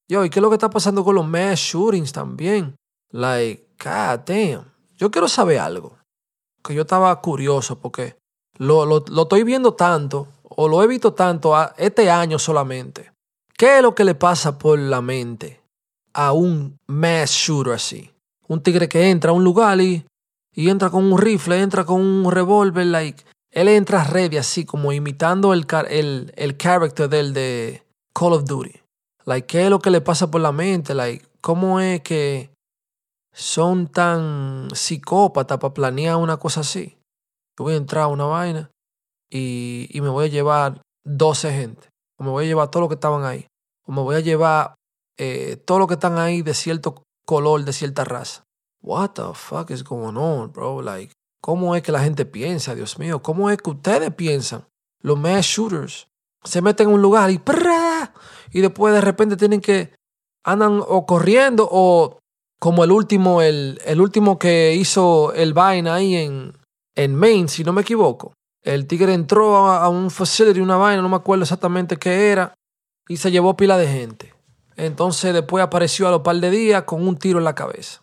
Yo, 0.07 0.23
¿y 0.23 0.29
qué 0.29 0.37
es 0.37 0.43
lo 0.43 0.49
que 0.49 0.57
está 0.57 0.69
pasando 0.69 1.03
con 1.03 1.15
los 1.15 1.25
mass 1.25 1.57
shootings 1.57 2.11
también? 2.11 2.75
Like, 3.11 3.69
god 3.83 4.19
damn. 4.27 4.71
Yo 4.95 5.09
quiero 5.09 5.27
saber 5.27 5.57
algo. 5.57 5.97
Que 6.63 6.75
yo 6.75 6.83
estaba 6.83 7.19
curioso 7.19 7.79
porque 7.79 8.15
lo, 8.59 8.85
lo, 8.85 9.03
lo 9.07 9.23
estoy 9.23 9.43
viendo 9.43 9.73
tanto, 9.73 10.27
o 10.43 10.67
lo 10.67 10.83
he 10.83 10.87
visto 10.87 11.13
tanto 11.13 11.55
a 11.55 11.73
este 11.77 12.11
año 12.11 12.37
solamente. 12.37 13.11
¿Qué 13.57 13.77
es 13.77 13.81
lo 13.81 13.95
que 13.95 14.03
le 14.03 14.13
pasa 14.13 14.59
por 14.59 14.77
la 14.77 15.01
mente 15.01 15.61
a 16.13 16.31
un 16.31 16.77
mass 16.85 17.31
shooter 17.31 17.73
así? 17.73 18.11
Un 18.47 18.61
tigre 18.61 18.87
que 18.87 19.09
entra 19.09 19.31
a 19.31 19.33
un 19.33 19.43
lugar 19.43 19.81
y, 19.81 20.05
y 20.53 20.69
entra 20.69 20.91
con 20.91 21.11
un 21.11 21.17
rifle, 21.17 21.59
entra 21.59 21.85
con 21.85 22.01
un 22.01 22.31
revólver, 22.31 22.85
like, 22.85 23.25
él 23.55 23.69
entra 23.69 24.03
ready 24.03 24.37
así, 24.37 24.65
como 24.65 24.91
imitando 24.91 25.53
el, 25.53 25.65
el, 25.89 26.33
el 26.35 26.57
character 26.57 27.07
del 27.07 27.33
de 27.33 27.83
Call 28.13 28.33
of 28.33 28.43
Duty. 28.43 28.81
Like, 29.23 29.47
¿qué 29.47 29.63
es 29.63 29.69
lo 29.69 29.79
que 29.79 29.89
le 29.89 30.01
pasa 30.01 30.29
por 30.29 30.41
la 30.41 30.51
mente? 30.51 30.93
Like, 30.93 31.25
¿cómo 31.39 31.79
es 31.79 32.01
que 32.01 32.51
son 33.33 33.87
tan 33.87 34.67
psicópatas 34.73 35.57
para 35.57 35.73
planear 35.73 36.17
una 36.17 36.35
cosa 36.35 36.61
así? 36.61 36.97
Yo 37.57 37.63
voy 37.63 37.75
a 37.75 37.77
entrar 37.77 38.03
a 38.03 38.07
una 38.07 38.25
vaina 38.25 38.71
y, 39.31 39.87
y 39.89 40.01
me 40.01 40.09
voy 40.09 40.25
a 40.25 40.29
llevar 40.29 40.81
12 41.05 41.53
gente. 41.53 41.87
O 42.19 42.25
me 42.25 42.31
voy 42.31 42.43
a 42.43 42.47
llevar 42.47 42.69
todo 42.69 42.81
lo 42.81 42.89
que 42.89 42.95
estaban 42.95 43.23
ahí. 43.23 43.47
O 43.87 43.93
me 43.93 44.01
voy 44.01 44.17
a 44.17 44.19
llevar 44.19 44.75
eh, 45.17 45.55
todo 45.55 45.79
lo 45.79 45.87
que 45.87 45.93
están 45.93 46.17
ahí 46.17 46.41
de 46.41 46.53
cierto 46.53 47.03
color, 47.25 47.63
de 47.63 47.71
cierta 47.71 48.03
raza. 48.03 48.43
What 48.81 49.11
the 49.11 49.33
fuck 49.33 49.71
is 49.71 49.83
going 49.83 50.17
on, 50.17 50.51
bro? 50.51 50.81
Like, 50.81 51.13
¿Cómo 51.45 51.75
es 51.75 51.83
que 51.83 51.91
la 51.91 51.99
gente 51.99 52.25
piensa, 52.25 52.73
Dios 52.73 52.97
mío? 52.97 53.21
¿Cómo 53.21 53.51
es 53.51 53.59
que 53.59 53.69
ustedes 53.69 54.11
piensan? 54.15 54.65
Los 55.03 55.19
mass 55.19 55.45
shooters 55.45 56.07
se 56.43 56.59
meten 56.59 56.87
en 56.87 56.95
un 56.95 57.03
lugar 57.03 57.29
y 57.29 57.39
y 58.51 58.61
después 58.61 58.95
de 58.95 59.01
repente 59.01 59.37
tienen 59.37 59.61
que 59.61 59.93
andan 60.43 60.81
o 60.83 61.05
corriendo 61.05 61.69
o 61.71 62.17
como 62.59 62.83
el 62.83 62.91
último 62.91 63.43
el, 63.43 63.79
el 63.85 64.01
último 64.01 64.39
que 64.39 64.73
hizo 64.73 65.33
el 65.33 65.53
vaina 65.53 65.93
ahí 65.93 66.15
en 66.15 66.57
en 66.95 67.13
Maine, 67.13 67.47
si 67.47 67.63
no 67.63 67.73
me 67.73 67.81
equivoco. 67.81 68.33
El 68.63 68.87
tigre 68.87 69.13
entró 69.13 69.67
a, 69.67 69.83
a 69.83 69.89
un 69.89 70.09
facility, 70.09 70.61
una 70.61 70.77
vaina, 70.77 71.03
no 71.03 71.09
me 71.09 71.17
acuerdo 71.17 71.43
exactamente 71.43 71.97
qué 71.97 72.31
era, 72.31 72.55
y 73.07 73.17
se 73.17 73.29
llevó 73.29 73.55
pila 73.55 73.77
de 73.77 73.87
gente. 73.87 74.33
Entonces 74.77 75.31
después 75.31 75.63
apareció 75.63 76.07
a 76.07 76.11
los 76.11 76.21
par 76.21 76.37
de 76.37 76.49
días 76.49 76.85
con 76.85 77.07
un 77.07 77.17
tiro 77.17 77.37
en 77.37 77.45
la 77.45 77.53
cabeza. 77.53 78.01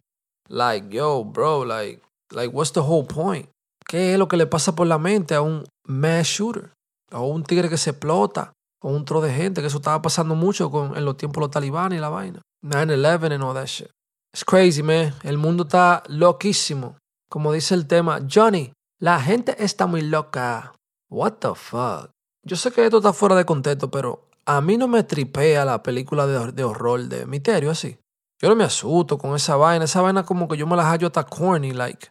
Like, 0.49 0.95
yo, 0.95 1.25
bro, 1.25 1.65
like, 1.65 2.01
Like, 2.33 2.55
what's 2.55 2.73
the 2.73 2.81
whole 2.81 3.07
point? 3.07 3.49
¿Qué 3.87 4.13
es 4.13 4.19
lo 4.19 4.29
que 4.29 4.37
le 4.37 4.47
pasa 4.47 4.75
por 4.75 4.87
la 4.87 4.99
mente 4.99 5.35
a 5.35 5.43
un 5.43 5.65
mass 5.87 6.27
shooter? 6.27 6.73
O 7.13 7.27
un 7.27 7.43
tigre 7.45 7.69
que 7.69 7.77
se 7.77 7.91
explota. 7.91 8.53
O 8.83 8.91
un 8.91 9.05
tro 9.05 9.21
de 9.21 9.33
gente, 9.33 9.61
que 9.61 9.67
eso 9.69 9.77
estaba 9.77 10.03
pasando 10.03 10.35
mucho 10.35 10.71
con, 10.71 10.97
en 10.97 11.05
los 11.05 11.17
tiempos 11.17 11.41
de 11.41 11.47
los 11.47 11.51
talibanes 11.51 11.99
y 11.99 12.01
la 12.01 12.09
vaina. 12.09 12.41
9-11 12.65 13.35
and 13.35 13.45
all 13.45 13.55
that 13.55 13.67
shit. 13.67 13.91
It's 14.35 14.45
crazy, 14.45 14.83
man. 14.83 15.15
El 15.23 15.39
mundo 15.39 15.65
está 15.65 16.03
loquísimo. 16.09 16.97
Como 17.29 17.53
dice 17.53 17.75
el 17.75 17.87
tema, 17.87 18.21
Johnny, 18.29 18.73
la 18.99 19.21
gente 19.21 19.63
está 19.63 19.87
muy 19.87 20.01
loca. 20.01 20.73
What 21.11 21.35
the 21.41 21.55
fuck? 21.55 22.11
Yo 22.45 22.57
sé 22.57 22.73
que 22.73 22.85
esto 22.85 22.99
está 22.99 23.13
fuera 23.13 23.37
de 23.37 23.45
contexto, 23.45 23.91
pero 23.91 24.29
a 24.47 24.61
mí 24.61 24.77
no 24.77 24.89
me 24.89 25.03
tripea 25.03 25.65
la 25.65 25.83
película 25.83 26.27
de, 26.27 26.53
de 26.53 26.65
horror, 26.65 27.03
de 27.03 27.27
misterio 27.27 27.71
así. 27.71 27.99
Yo 28.41 28.49
no 28.49 28.57
me 28.57 28.65
asusto 28.65 29.19
con 29.19 29.37
esa 29.37 29.57
vaina. 29.57 29.85
Esa 29.85 30.01
vaina 30.01 30.25
como 30.25 30.49
que 30.49 30.57
yo 30.57 30.67
me 30.67 30.77
la 30.77 30.91
hallo 30.91 31.07
hasta 31.07 31.25
corny, 31.25 31.73
like. 31.73 32.09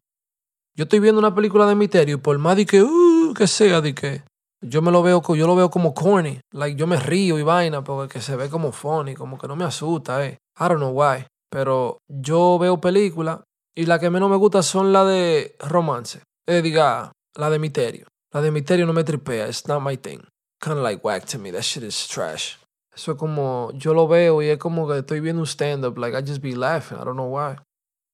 Yo 0.81 0.85
estoy 0.85 0.99
viendo 0.99 1.19
una 1.19 1.35
película 1.35 1.67
de 1.67 1.75
misterio 1.75 2.15
y 2.15 2.17
por 2.17 2.35
más 2.39 2.55
de 2.55 2.65
que, 2.65 2.81
uh, 2.81 3.35
que 3.37 3.45
sea, 3.45 3.81
de 3.81 3.93
que 3.93 4.23
yo 4.61 4.81
me 4.81 4.89
lo 4.89 5.03
veo, 5.03 5.21
yo 5.35 5.45
lo 5.45 5.55
veo 5.55 5.69
como 5.69 5.93
corny. 5.93 6.39
Like, 6.51 6.75
yo 6.75 6.87
me 6.87 6.97
río 6.97 7.37
y 7.37 7.43
vaina 7.43 7.83
porque 7.83 8.19
se 8.19 8.35
ve 8.35 8.49
como 8.49 8.71
funny, 8.71 9.13
como 9.13 9.37
que 9.37 9.47
no 9.47 9.55
me 9.55 9.63
asusta, 9.63 10.25
eh. 10.25 10.39
I 10.59 10.63
don't 10.63 10.77
know 10.77 10.89
why. 10.89 11.27
Pero 11.51 11.99
yo 12.07 12.57
veo 12.57 12.81
películas 12.81 13.41
y 13.75 13.85
la 13.85 13.99
que 13.99 14.09
menos 14.09 14.31
me 14.31 14.37
gusta 14.37 14.63
son 14.63 14.91
las 14.91 15.05
de 15.05 15.55
romance. 15.59 16.23
Eh, 16.47 16.63
diga, 16.63 17.11
la 17.35 17.51
de 17.51 17.59
misterio. 17.59 18.07
La 18.33 18.41
de 18.41 18.49
misterio 18.49 18.87
no 18.87 18.93
me 18.93 19.03
tripea. 19.03 19.49
It's 19.49 19.67
not 19.67 19.83
my 19.83 19.97
thing. 19.97 20.21
Kind 20.59 20.79
of 20.79 20.83
like 20.83 21.05
whack 21.05 21.25
to 21.25 21.37
me. 21.37 21.51
That 21.51 21.61
shit 21.61 21.83
is 21.83 22.07
trash. 22.07 22.55
Eso 22.91 23.11
es 23.11 23.17
como, 23.19 23.69
yo 23.75 23.93
lo 23.93 24.07
veo 24.07 24.41
y 24.41 24.47
es 24.47 24.57
como 24.57 24.87
que 24.87 24.97
estoy 24.97 25.19
viendo 25.19 25.43
un 25.43 25.47
stand-up. 25.47 25.99
Like, 25.99 26.17
I 26.17 26.23
just 26.27 26.41
be 26.41 26.55
laughing. 26.55 26.97
I 26.97 27.03
don't 27.03 27.17
know 27.17 27.31
why. 27.31 27.57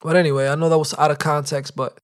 But 0.01 0.17
anyway, 0.17 0.49
I 0.49 0.55
know 0.55 0.67
that 0.67 0.77
was 0.77 0.93
out 0.99 1.11
of 1.11 1.17
context, 1.17 1.73
but 1.73 1.97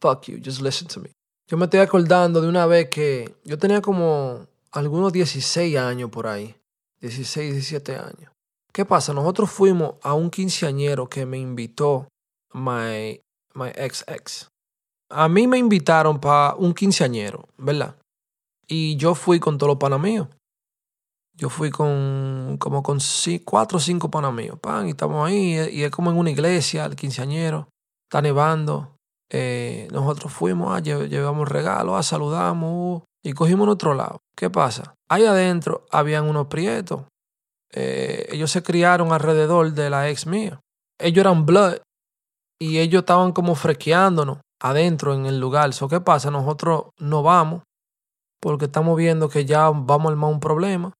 fuck 0.00 0.26
you. 0.28 0.38
Just 0.42 0.60
listen 0.60 0.88
to 0.88 1.00
me. 1.00 1.10
Yo 1.48 1.56
me 1.56 1.64
estoy 1.64 1.80
acordando 1.80 2.40
de 2.40 2.48
una 2.48 2.66
vez 2.66 2.88
que 2.90 3.34
yo 3.44 3.58
tenía 3.58 3.80
como 3.80 4.46
algunos 4.72 5.12
16 5.12 5.76
años 5.78 6.10
por 6.10 6.26
ahí. 6.26 6.54
16, 7.00 7.52
17 7.52 7.96
años. 7.96 8.32
¿Qué 8.72 8.84
pasa? 8.84 9.12
Nosotros 9.12 9.50
fuimos 9.50 9.94
a 10.02 10.14
un 10.14 10.30
quinceañero 10.30 11.08
que 11.08 11.24
me 11.24 11.38
invitó 11.38 12.08
my, 12.52 13.20
my 13.54 13.68
ex 13.74 14.04
ex. 14.06 14.48
A 15.10 15.28
mí 15.28 15.46
me 15.46 15.58
invitaron 15.58 16.20
para 16.20 16.54
un 16.54 16.74
quinceañero, 16.74 17.48
¿verdad? 17.56 17.96
Y 18.66 18.96
yo 18.96 19.14
fui 19.14 19.40
con 19.40 19.56
todos 19.56 19.70
los 19.70 19.78
panas 19.78 20.00
míos. 20.00 20.28
Yo 21.34 21.48
fui 21.48 21.70
con 21.70 22.56
como 22.58 22.82
con 22.82 22.98
cuatro 23.44 23.78
o 23.78 23.80
cinco 23.80 24.10
panas. 24.10 24.34
Pan, 24.60 24.86
y 24.86 24.90
estamos 24.90 25.26
ahí. 25.26 25.54
Y 25.72 25.82
es 25.84 25.90
como 25.90 26.10
en 26.10 26.18
una 26.18 26.30
iglesia, 26.30 26.84
el 26.84 26.96
quinceañero. 26.96 27.68
Está 28.06 28.20
nevando. 28.20 28.97
Eh, 29.30 29.88
nosotros 29.92 30.32
fuimos, 30.32 30.74
ah, 30.74 30.80
llevamos 30.80 31.48
regalos, 31.48 31.96
ah, 31.96 32.02
saludamos 32.02 33.02
uh, 33.02 33.04
y 33.22 33.32
cogimos 33.32 33.66
en 33.66 33.70
otro 33.70 33.94
lado. 33.94 34.20
¿Qué 34.36 34.48
pasa? 34.48 34.94
Ahí 35.08 35.24
adentro 35.24 35.86
habían 35.90 36.24
unos 36.24 36.46
prietos. 36.46 37.02
Eh, 37.72 38.26
ellos 38.30 38.50
se 38.50 38.62
criaron 38.62 39.12
alrededor 39.12 39.72
de 39.72 39.90
la 39.90 40.08
ex 40.08 40.26
mía. 40.26 40.60
Ellos 40.98 41.20
eran 41.20 41.44
blood 41.44 41.78
y 42.60 42.78
ellos 42.78 43.00
estaban 43.00 43.32
como 43.32 43.54
frequeándonos 43.54 44.38
adentro 44.60 45.14
en 45.14 45.26
el 45.26 45.38
lugar. 45.38 45.72
So, 45.74 45.88
¿Qué 45.88 46.00
pasa? 46.00 46.30
Nosotros 46.30 46.86
no 46.98 47.22
vamos 47.22 47.62
porque 48.40 48.66
estamos 48.66 48.96
viendo 48.96 49.28
que 49.28 49.44
ya 49.44 49.68
vamos 49.68 50.06
a 50.06 50.10
armar 50.10 50.30
un 50.30 50.40
problema. 50.40 50.92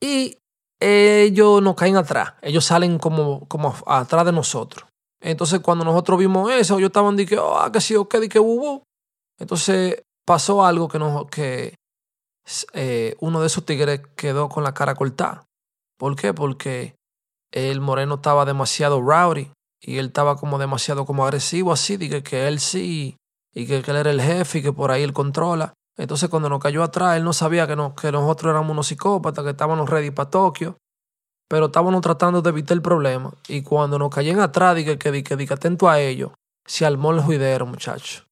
Y 0.00 0.36
ellos 0.80 1.62
nos 1.62 1.76
caen 1.76 1.96
atrás. 1.96 2.34
Ellos 2.42 2.64
salen 2.64 2.98
como, 2.98 3.46
como 3.48 3.74
atrás 3.86 4.26
de 4.26 4.32
nosotros. 4.32 4.84
Entonces, 5.22 5.60
cuando 5.60 5.84
nosotros 5.84 6.18
vimos 6.18 6.50
eso, 6.50 6.80
yo 6.80 6.88
estaban 6.88 7.16
que, 7.16 7.38
oh, 7.38 7.70
que 7.72 7.80
sí, 7.80 7.94
o 7.94 8.08
que, 8.08 8.28
que 8.28 8.40
hubo. 8.40 8.82
Entonces, 9.38 10.02
pasó 10.26 10.64
algo 10.66 10.88
que, 10.88 10.98
nos, 10.98 11.26
que 11.26 11.76
eh, 12.72 13.16
uno 13.20 13.40
de 13.40 13.46
esos 13.46 13.64
tigres 13.64 14.02
quedó 14.16 14.48
con 14.48 14.64
la 14.64 14.74
cara 14.74 14.96
cortada. 14.96 15.44
¿Por 15.96 16.16
qué? 16.16 16.34
Porque 16.34 16.96
el 17.52 17.80
moreno 17.80 18.16
estaba 18.16 18.44
demasiado 18.44 19.00
rowdy 19.00 19.52
y 19.80 19.98
él 19.98 20.06
estaba 20.06 20.36
como 20.36 20.58
demasiado 20.58 21.06
como 21.06 21.24
agresivo 21.24 21.72
así, 21.72 21.96
dije 21.96 22.22
que 22.22 22.48
él 22.48 22.58
sí 22.58 23.16
y 23.54 23.66
que, 23.66 23.76
él 23.76 23.96
era 23.96 24.10
el 24.10 24.20
jefe 24.20 24.58
y 24.58 24.62
que 24.62 24.72
por 24.72 24.90
ahí 24.90 25.02
él 25.02 25.12
controla. 25.12 25.74
Entonces 25.96 26.28
cuando 26.30 26.48
nos 26.48 26.60
cayó 26.60 26.82
atrás, 26.82 27.16
él 27.16 27.24
no 27.24 27.32
sabía 27.32 27.66
que, 27.66 27.76
no, 27.76 27.94
que 27.94 28.10
nosotros 28.10 28.50
éramos 28.50 28.72
unos 28.72 28.86
psicópatas, 28.86 29.44
que 29.44 29.50
estábamos 29.50 29.88
ready 29.88 30.10
para 30.10 30.30
Tokio 30.30 30.78
pero 31.48 31.66
estábamos 31.66 32.00
tratando 32.00 32.42
de 32.42 32.50
evitar 32.50 32.76
el 32.76 32.82
problema. 32.82 33.32
Y 33.48 33.62
cuando 33.62 33.98
nos 33.98 34.14
caían 34.14 34.40
atrás, 34.40 34.76
dije 34.76 34.98
que, 34.98 35.12
dije, 35.12 35.36
dije, 35.36 35.54
atento 35.54 35.88
a 35.88 36.00
ello, 36.00 36.32
se 36.66 36.86
armó 36.86 37.12
el 37.12 37.20
juidero, 37.20 37.66
muchacho. 37.66 38.24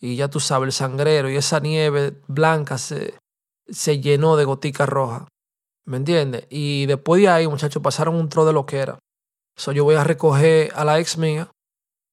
Y 0.00 0.16
ya 0.16 0.28
tú 0.28 0.40
sabes, 0.40 0.68
el 0.68 0.72
sangrero 0.72 1.28
y 1.28 1.36
esa 1.36 1.60
nieve 1.60 2.20
blanca 2.28 2.78
se, 2.78 3.14
se 3.68 4.00
llenó 4.00 4.36
de 4.36 4.44
goticas 4.44 4.88
rojas. 4.88 5.24
¿Me 5.84 5.96
entiendes? 5.96 6.46
Y 6.50 6.86
después 6.86 7.20
de 7.22 7.28
ahí, 7.28 7.48
muchachos, 7.48 7.82
pasaron 7.82 8.14
un 8.14 8.28
tro 8.28 8.44
de 8.44 8.52
lo 8.52 8.66
que 8.66 8.78
era. 8.78 8.98
So, 9.56 9.72
yo 9.72 9.84
voy 9.84 9.96
a 9.96 10.04
recoger 10.04 10.70
a 10.76 10.84
la 10.84 11.00
ex 11.00 11.18
mía. 11.18 11.50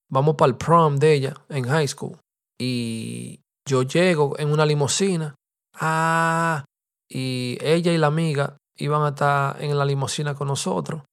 Vamos 0.10 0.36
para 0.36 0.50
el 0.50 0.58
prom 0.58 0.98
de 0.98 1.14
ella 1.14 1.36
en 1.50 1.66
high 1.66 1.88
school. 1.88 2.18
Y 2.60 3.42
yo 3.68 3.84
llego 3.84 4.40
en 4.40 4.52
una 4.52 4.66
limusina. 4.66 5.36
Ah, 5.74 6.66
y 7.10 7.58
ella 7.62 7.92
y 7.92 7.98
la 7.98 8.08
amiga 8.08 8.58
iban 8.78 9.04
a 9.04 9.10
estar 9.10 9.62
en 9.62 9.78
la 9.78 9.86
limusina 9.86 10.36
con 10.36 10.48
nosotros. 10.48 11.04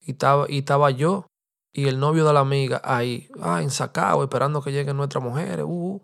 Y 0.00 0.12
estaba, 0.12 0.46
y 0.48 0.58
estaba 0.58 0.90
yo 0.90 1.26
y 1.72 1.88
el 1.88 1.98
novio 1.98 2.24
de 2.24 2.32
la 2.32 2.40
amiga 2.40 2.80
ahí, 2.84 3.28
ah, 3.42 3.60
ensacado, 3.60 4.22
esperando 4.22 4.62
que 4.62 4.70
lleguen 4.70 4.96
nuestras 4.96 5.22
mujeres. 5.22 5.64
Uh, 5.64 5.94
uh. 5.94 6.02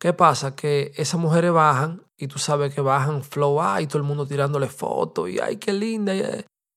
¿Qué 0.00 0.12
pasa? 0.14 0.56
Que 0.56 0.92
esas 0.96 1.20
mujeres 1.20 1.52
bajan 1.52 2.02
y 2.16 2.26
tú 2.26 2.38
sabes 2.38 2.74
que 2.74 2.80
bajan 2.80 3.22
flow 3.22 3.60
ah, 3.60 3.80
y 3.82 3.86
todo 3.86 3.98
el 3.98 4.04
mundo 4.04 4.26
tirándole 4.26 4.68
fotos 4.68 5.28
y 5.28 5.38
ay, 5.38 5.58
qué 5.58 5.72
linda. 5.72 6.12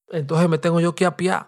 Entonces 0.10 0.50
me 0.50 0.58
tengo 0.58 0.80
yo 0.82 0.94
que 0.94 1.06
apiar 1.06 1.48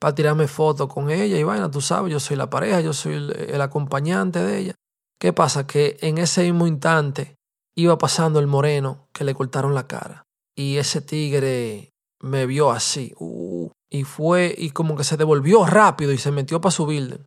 para 0.00 0.14
tirarme 0.14 0.48
fotos 0.48 0.92
con 0.92 1.08
ella 1.08 1.38
y 1.38 1.42
vaina, 1.44 1.70
tú 1.70 1.80
sabes, 1.80 2.12
yo 2.12 2.20
soy 2.20 2.36
la 2.36 2.50
pareja, 2.50 2.80
yo 2.80 2.92
soy 2.92 3.14
el, 3.14 3.30
el 3.30 3.60
acompañante 3.60 4.42
de 4.42 4.58
ella. 4.58 4.74
¿Qué 5.18 5.32
pasa? 5.32 5.66
Que 5.66 5.96
en 6.00 6.18
ese 6.18 6.42
mismo 6.42 6.66
instante 6.66 7.36
iba 7.76 7.96
pasando 7.96 8.40
el 8.40 8.46
moreno 8.46 9.08
que 9.12 9.24
le 9.24 9.34
cortaron 9.34 9.74
la 9.74 9.86
cara. 9.86 10.23
Y 10.56 10.76
ese 10.76 11.00
tigre 11.00 11.90
me 12.20 12.46
vio 12.46 12.70
así. 12.70 13.12
Uh, 13.18 13.70
y 13.90 14.04
fue 14.04 14.54
y 14.56 14.70
como 14.70 14.96
que 14.96 15.04
se 15.04 15.16
devolvió 15.16 15.64
rápido 15.66 16.12
y 16.12 16.18
se 16.18 16.30
metió 16.30 16.60
para 16.60 16.72
su 16.72 16.86
building. 16.86 17.24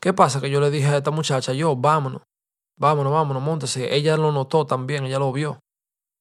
¿Qué 0.00 0.12
pasa? 0.12 0.40
Que 0.40 0.50
yo 0.50 0.60
le 0.60 0.70
dije 0.70 0.88
a 0.88 0.96
esta 0.96 1.10
muchacha, 1.10 1.52
yo, 1.52 1.76
vámonos, 1.76 2.22
vámonos, 2.78 3.12
vámonos, 3.12 3.42
montese. 3.42 3.94
Ella 3.94 4.16
lo 4.16 4.32
notó 4.32 4.66
también, 4.66 5.04
ella 5.04 5.18
lo 5.18 5.32
vio. 5.32 5.60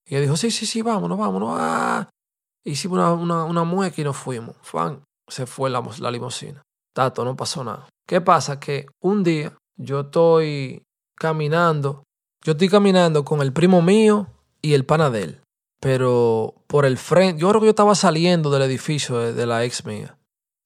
Y 0.05 0.15
ella 0.15 0.21
dijo, 0.21 0.37
sí, 0.37 0.51
sí, 0.51 0.65
sí, 0.65 0.81
vámonos, 0.81 1.17
vámonos. 1.17 1.57
Ah. 1.59 2.09
Hicimos 2.63 2.99
una, 2.99 3.13
una, 3.13 3.43
una 3.43 3.63
mueca 3.63 3.99
y 3.99 4.03
nos 4.03 4.17
fuimos. 4.17 4.55
Fan, 4.61 5.03
se 5.27 5.47
fue 5.47 5.69
la, 5.69 5.83
la 5.99 6.11
limusina. 6.11 6.61
Tato, 6.93 7.25
no 7.25 7.35
pasó 7.35 7.63
nada. 7.63 7.89
¿Qué 8.07 8.21
pasa? 8.21 8.59
Que 8.59 8.85
un 9.01 9.23
día 9.23 9.57
yo 9.77 10.01
estoy 10.01 10.83
caminando, 11.17 12.03
yo 12.43 12.51
estoy 12.51 12.69
caminando 12.69 13.25
con 13.25 13.41
el 13.41 13.51
primo 13.51 13.81
mío 13.81 14.27
y 14.61 14.73
el 14.73 14.85
pana 14.85 15.09
de 15.09 15.23
él 15.23 15.41
pero 15.81 16.63
por 16.67 16.85
el 16.85 16.97
frente, 16.97 17.41
yo 17.41 17.49
creo 17.49 17.59
que 17.59 17.65
yo 17.65 17.71
estaba 17.71 17.95
saliendo 17.95 18.51
del 18.51 18.61
edificio 18.61 19.33
de, 19.33 19.45
la 19.47 19.65
ex 19.65 19.83
mía 19.83 20.15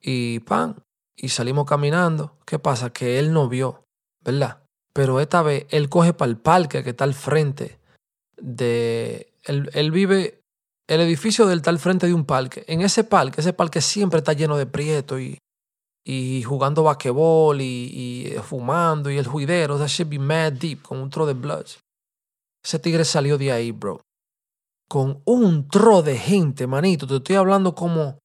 y 0.01 0.39
pan, 0.41 0.83
y 1.15 1.29
salimos 1.29 1.65
caminando. 1.65 2.37
¿Qué 2.45 2.59
pasa? 2.59 2.91
Que 2.91 3.17
él 3.17 3.31
no 3.31 3.47
vio, 3.47 3.85
¿verdad? 4.21 4.61
Pero 4.93 5.21
esta 5.21 5.41
vez 5.41 5.67
él 5.69 5.87
coge 5.87 6.11
para 6.13 6.29
el 6.29 6.37
parque 6.37 6.83
que 6.83 6.89
está 6.89 7.05
al 7.05 7.13
frente 7.13 7.79
de... 8.37 9.33
Él, 9.43 9.69
él 9.73 9.91
vive, 9.91 10.41
el 10.87 10.99
edificio 10.99 11.45
del 11.47 11.59
está 11.59 11.69
al 11.69 11.79
frente 11.79 12.07
de 12.07 12.13
un 12.13 12.25
parque. 12.25 12.65
En 12.67 12.81
ese 12.81 13.05
parque, 13.05 13.39
ese 13.39 13.53
parque 13.53 13.79
siempre 13.79 14.17
está 14.17 14.33
lleno 14.33 14.57
de 14.57 14.65
prietos 14.65 15.21
y, 15.21 15.37
y 16.03 16.43
jugando 16.43 16.83
basquetbol 16.83 17.61
y, 17.61 17.63
y, 17.63 18.37
fumando 18.43 19.09
y 19.09 19.17
el 19.17 19.27
juidero. 19.27 19.77
That 19.77 19.87
should 19.87 20.09
be 20.09 20.19
mad 20.19 20.53
deep 20.53 20.81
con 20.81 20.97
un 20.97 21.09
tro 21.09 21.25
de 21.25 21.33
blood. 21.35 21.67
Ese 22.65 22.79
tigre 22.79 23.05
salió 23.05 23.37
de 23.37 23.53
ahí, 23.53 23.71
bro 23.71 24.04
con 24.87 25.21
un 25.25 25.67
tro 25.67 26.01
de 26.01 26.17
gente, 26.17 26.67
manito. 26.67 27.07
Te 27.07 27.17
estoy 27.17 27.35
hablando 27.35 27.75
como, 27.75 28.19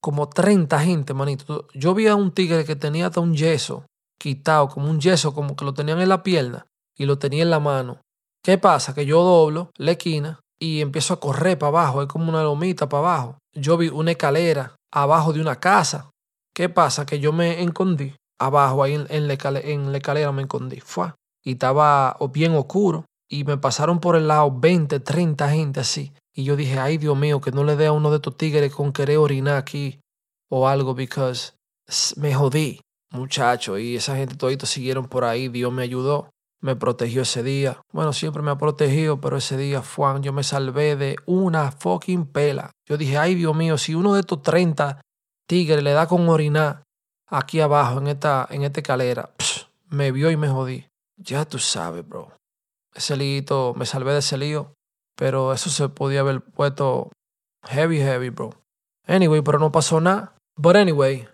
como 0.00 0.28
30 0.28 0.78
gente, 0.80 1.14
manito. 1.14 1.66
Yo 1.74 1.94
vi 1.94 2.06
a 2.06 2.14
un 2.14 2.32
tigre 2.32 2.64
que 2.64 2.76
tenía 2.76 3.06
hasta 3.06 3.20
un 3.20 3.34
yeso 3.34 3.86
quitado, 4.18 4.68
como 4.68 4.90
un 4.90 5.00
yeso, 5.00 5.34
como 5.34 5.56
que 5.56 5.64
lo 5.64 5.74
tenían 5.74 6.00
en 6.00 6.08
la 6.08 6.22
pierna 6.22 6.66
y 6.96 7.06
lo 7.06 7.18
tenía 7.18 7.42
en 7.42 7.50
la 7.50 7.60
mano. 7.60 8.00
¿Qué 8.42 8.58
pasa? 8.58 8.94
Que 8.94 9.06
yo 9.06 9.22
doblo 9.22 9.70
la 9.76 9.92
esquina 9.92 10.40
y 10.58 10.80
empiezo 10.80 11.14
a 11.14 11.20
correr 11.20 11.58
para 11.58 11.68
abajo. 11.68 12.02
Es 12.02 12.08
como 12.08 12.28
una 12.28 12.42
lomita 12.42 12.88
para 12.88 13.00
abajo. 13.00 13.38
Yo 13.54 13.76
vi 13.76 13.88
una 13.88 14.12
escalera 14.12 14.76
abajo 14.92 15.32
de 15.32 15.40
una 15.40 15.56
casa. 15.56 16.10
¿Qué 16.54 16.68
pasa? 16.68 17.06
Que 17.06 17.18
yo 17.20 17.32
me 17.32 17.62
escondí 17.62 18.14
abajo, 18.38 18.82
ahí 18.82 18.94
en, 18.94 19.26
la, 19.28 19.34
escalera, 19.34 20.32
me 20.32 20.42
escondí. 20.42 20.80
Fue. 20.80 21.12
Y 21.42 21.52
estaba 21.52 22.16
bien 22.32 22.54
oscuro 22.54 23.04
y 23.28 23.44
me 23.44 23.56
pasaron 23.56 24.00
por 24.00 24.16
el 24.16 24.28
lado 24.28 24.52
20, 24.54 25.00
30 25.00 25.50
gente 25.50 25.80
así. 25.80 26.12
Y 26.32 26.44
yo 26.44 26.56
dije, 26.56 26.78
ay 26.78 26.98
Dios 26.98 27.16
mío, 27.16 27.40
que 27.40 27.52
no 27.52 27.64
le 27.64 27.76
dé 27.76 27.86
a 27.86 27.92
uno 27.92 28.10
de 28.10 28.16
estos 28.16 28.36
tigres 28.36 28.74
con 28.74 28.92
querer 28.92 29.18
orinar 29.18 29.56
aquí 29.56 30.00
o 30.48 30.68
algo, 30.68 30.94
because 30.94 31.52
me 32.16 32.34
jodí, 32.34 32.80
muchacho. 33.10 33.78
Y 33.78 33.96
esa 33.96 34.16
gente 34.16 34.36
todito 34.36 34.66
siguieron 34.66 35.06
por 35.06 35.24
ahí, 35.24 35.48
Dios 35.48 35.72
me 35.72 35.82
ayudó, 35.82 36.30
me 36.60 36.76
protegió 36.76 37.22
ese 37.22 37.42
día. 37.42 37.80
Bueno, 37.92 38.12
siempre 38.12 38.42
me 38.42 38.50
ha 38.50 38.58
protegido, 38.58 39.20
pero 39.20 39.36
ese 39.36 39.56
día, 39.56 39.82
Juan, 39.82 40.22
yo 40.22 40.32
me 40.32 40.42
salvé 40.42 40.96
de 40.96 41.16
una 41.26 41.70
fucking 41.70 42.26
pela. 42.26 42.72
Yo 42.86 42.96
dije, 42.96 43.16
ay 43.16 43.34
Dios 43.34 43.54
mío, 43.54 43.78
si 43.78 43.94
uno 43.94 44.14
de 44.14 44.20
estos 44.20 44.42
30 44.42 45.00
tigres 45.46 45.82
le 45.82 45.92
da 45.92 46.06
con 46.06 46.28
orinar 46.28 46.82
aquí 47.28 47.60
abajo 47.60 47.98
en 47.98 48.08
esta, 48.08 48.46
en 48.50 48.62
esta 48.64 48.80
escalera, 48.80 49.30
me 49.88 50.10
vio 50.10 50.30
y 50.30 50.36
me 50.36 50.48
jodí. 50.48 50.86
Ya 51.16 51.44
tú 51.44 51.58
sabes, 51.58 52.06
bro 52.06 52.32
ese 52.94 53.16
lío, 53.16 53.74
me 53.74 53.86
salvé 53.86 54.12
de 54.12 54.20
ese 54.20 54.38
lío, 54.38 54.74
pero 55.16 55.52
eso 55.52 55.70
se 55.70 55.88
podía 55.88 56.20
haber 56.20 56.40
puesto 56.42 57.10
heavy, 57.66 57.98
heavy, 57.98 58.30
bro. 58.30 58.50
Anyway, 59.06 59.42
pero 59.42 59.58
no 59.58 59.70
pasó 59.70 60.00
nada. 60.00 60.36
But 60.56 60.76
anyway, 60.76 61.26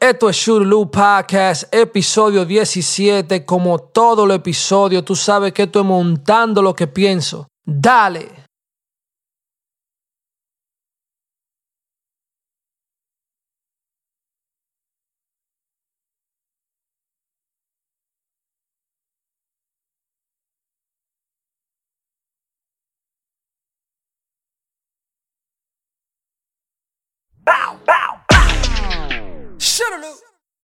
esto 0.00 0.28
es 0.28 0.36
Shurlu 0.36 0.90
Podcast, 0.90 1.74
episodio 1.74 2.44
17. 2.44 3.44
Como 3.44 3.78
todo 3.78 4.24
el 4.24 4.30
episodio, 4.30 5.02
tú 5.02 5.16
sabes 5.16 5.52
que 5.52 5.64
estoy 5.64 5.82
montando 5.82 6.62
lo 6.62 6.74
que 6.74 6.86
pienso. 6.86 7.48
Dale. 7.66 8.47
Shurulu. 29.88 30.27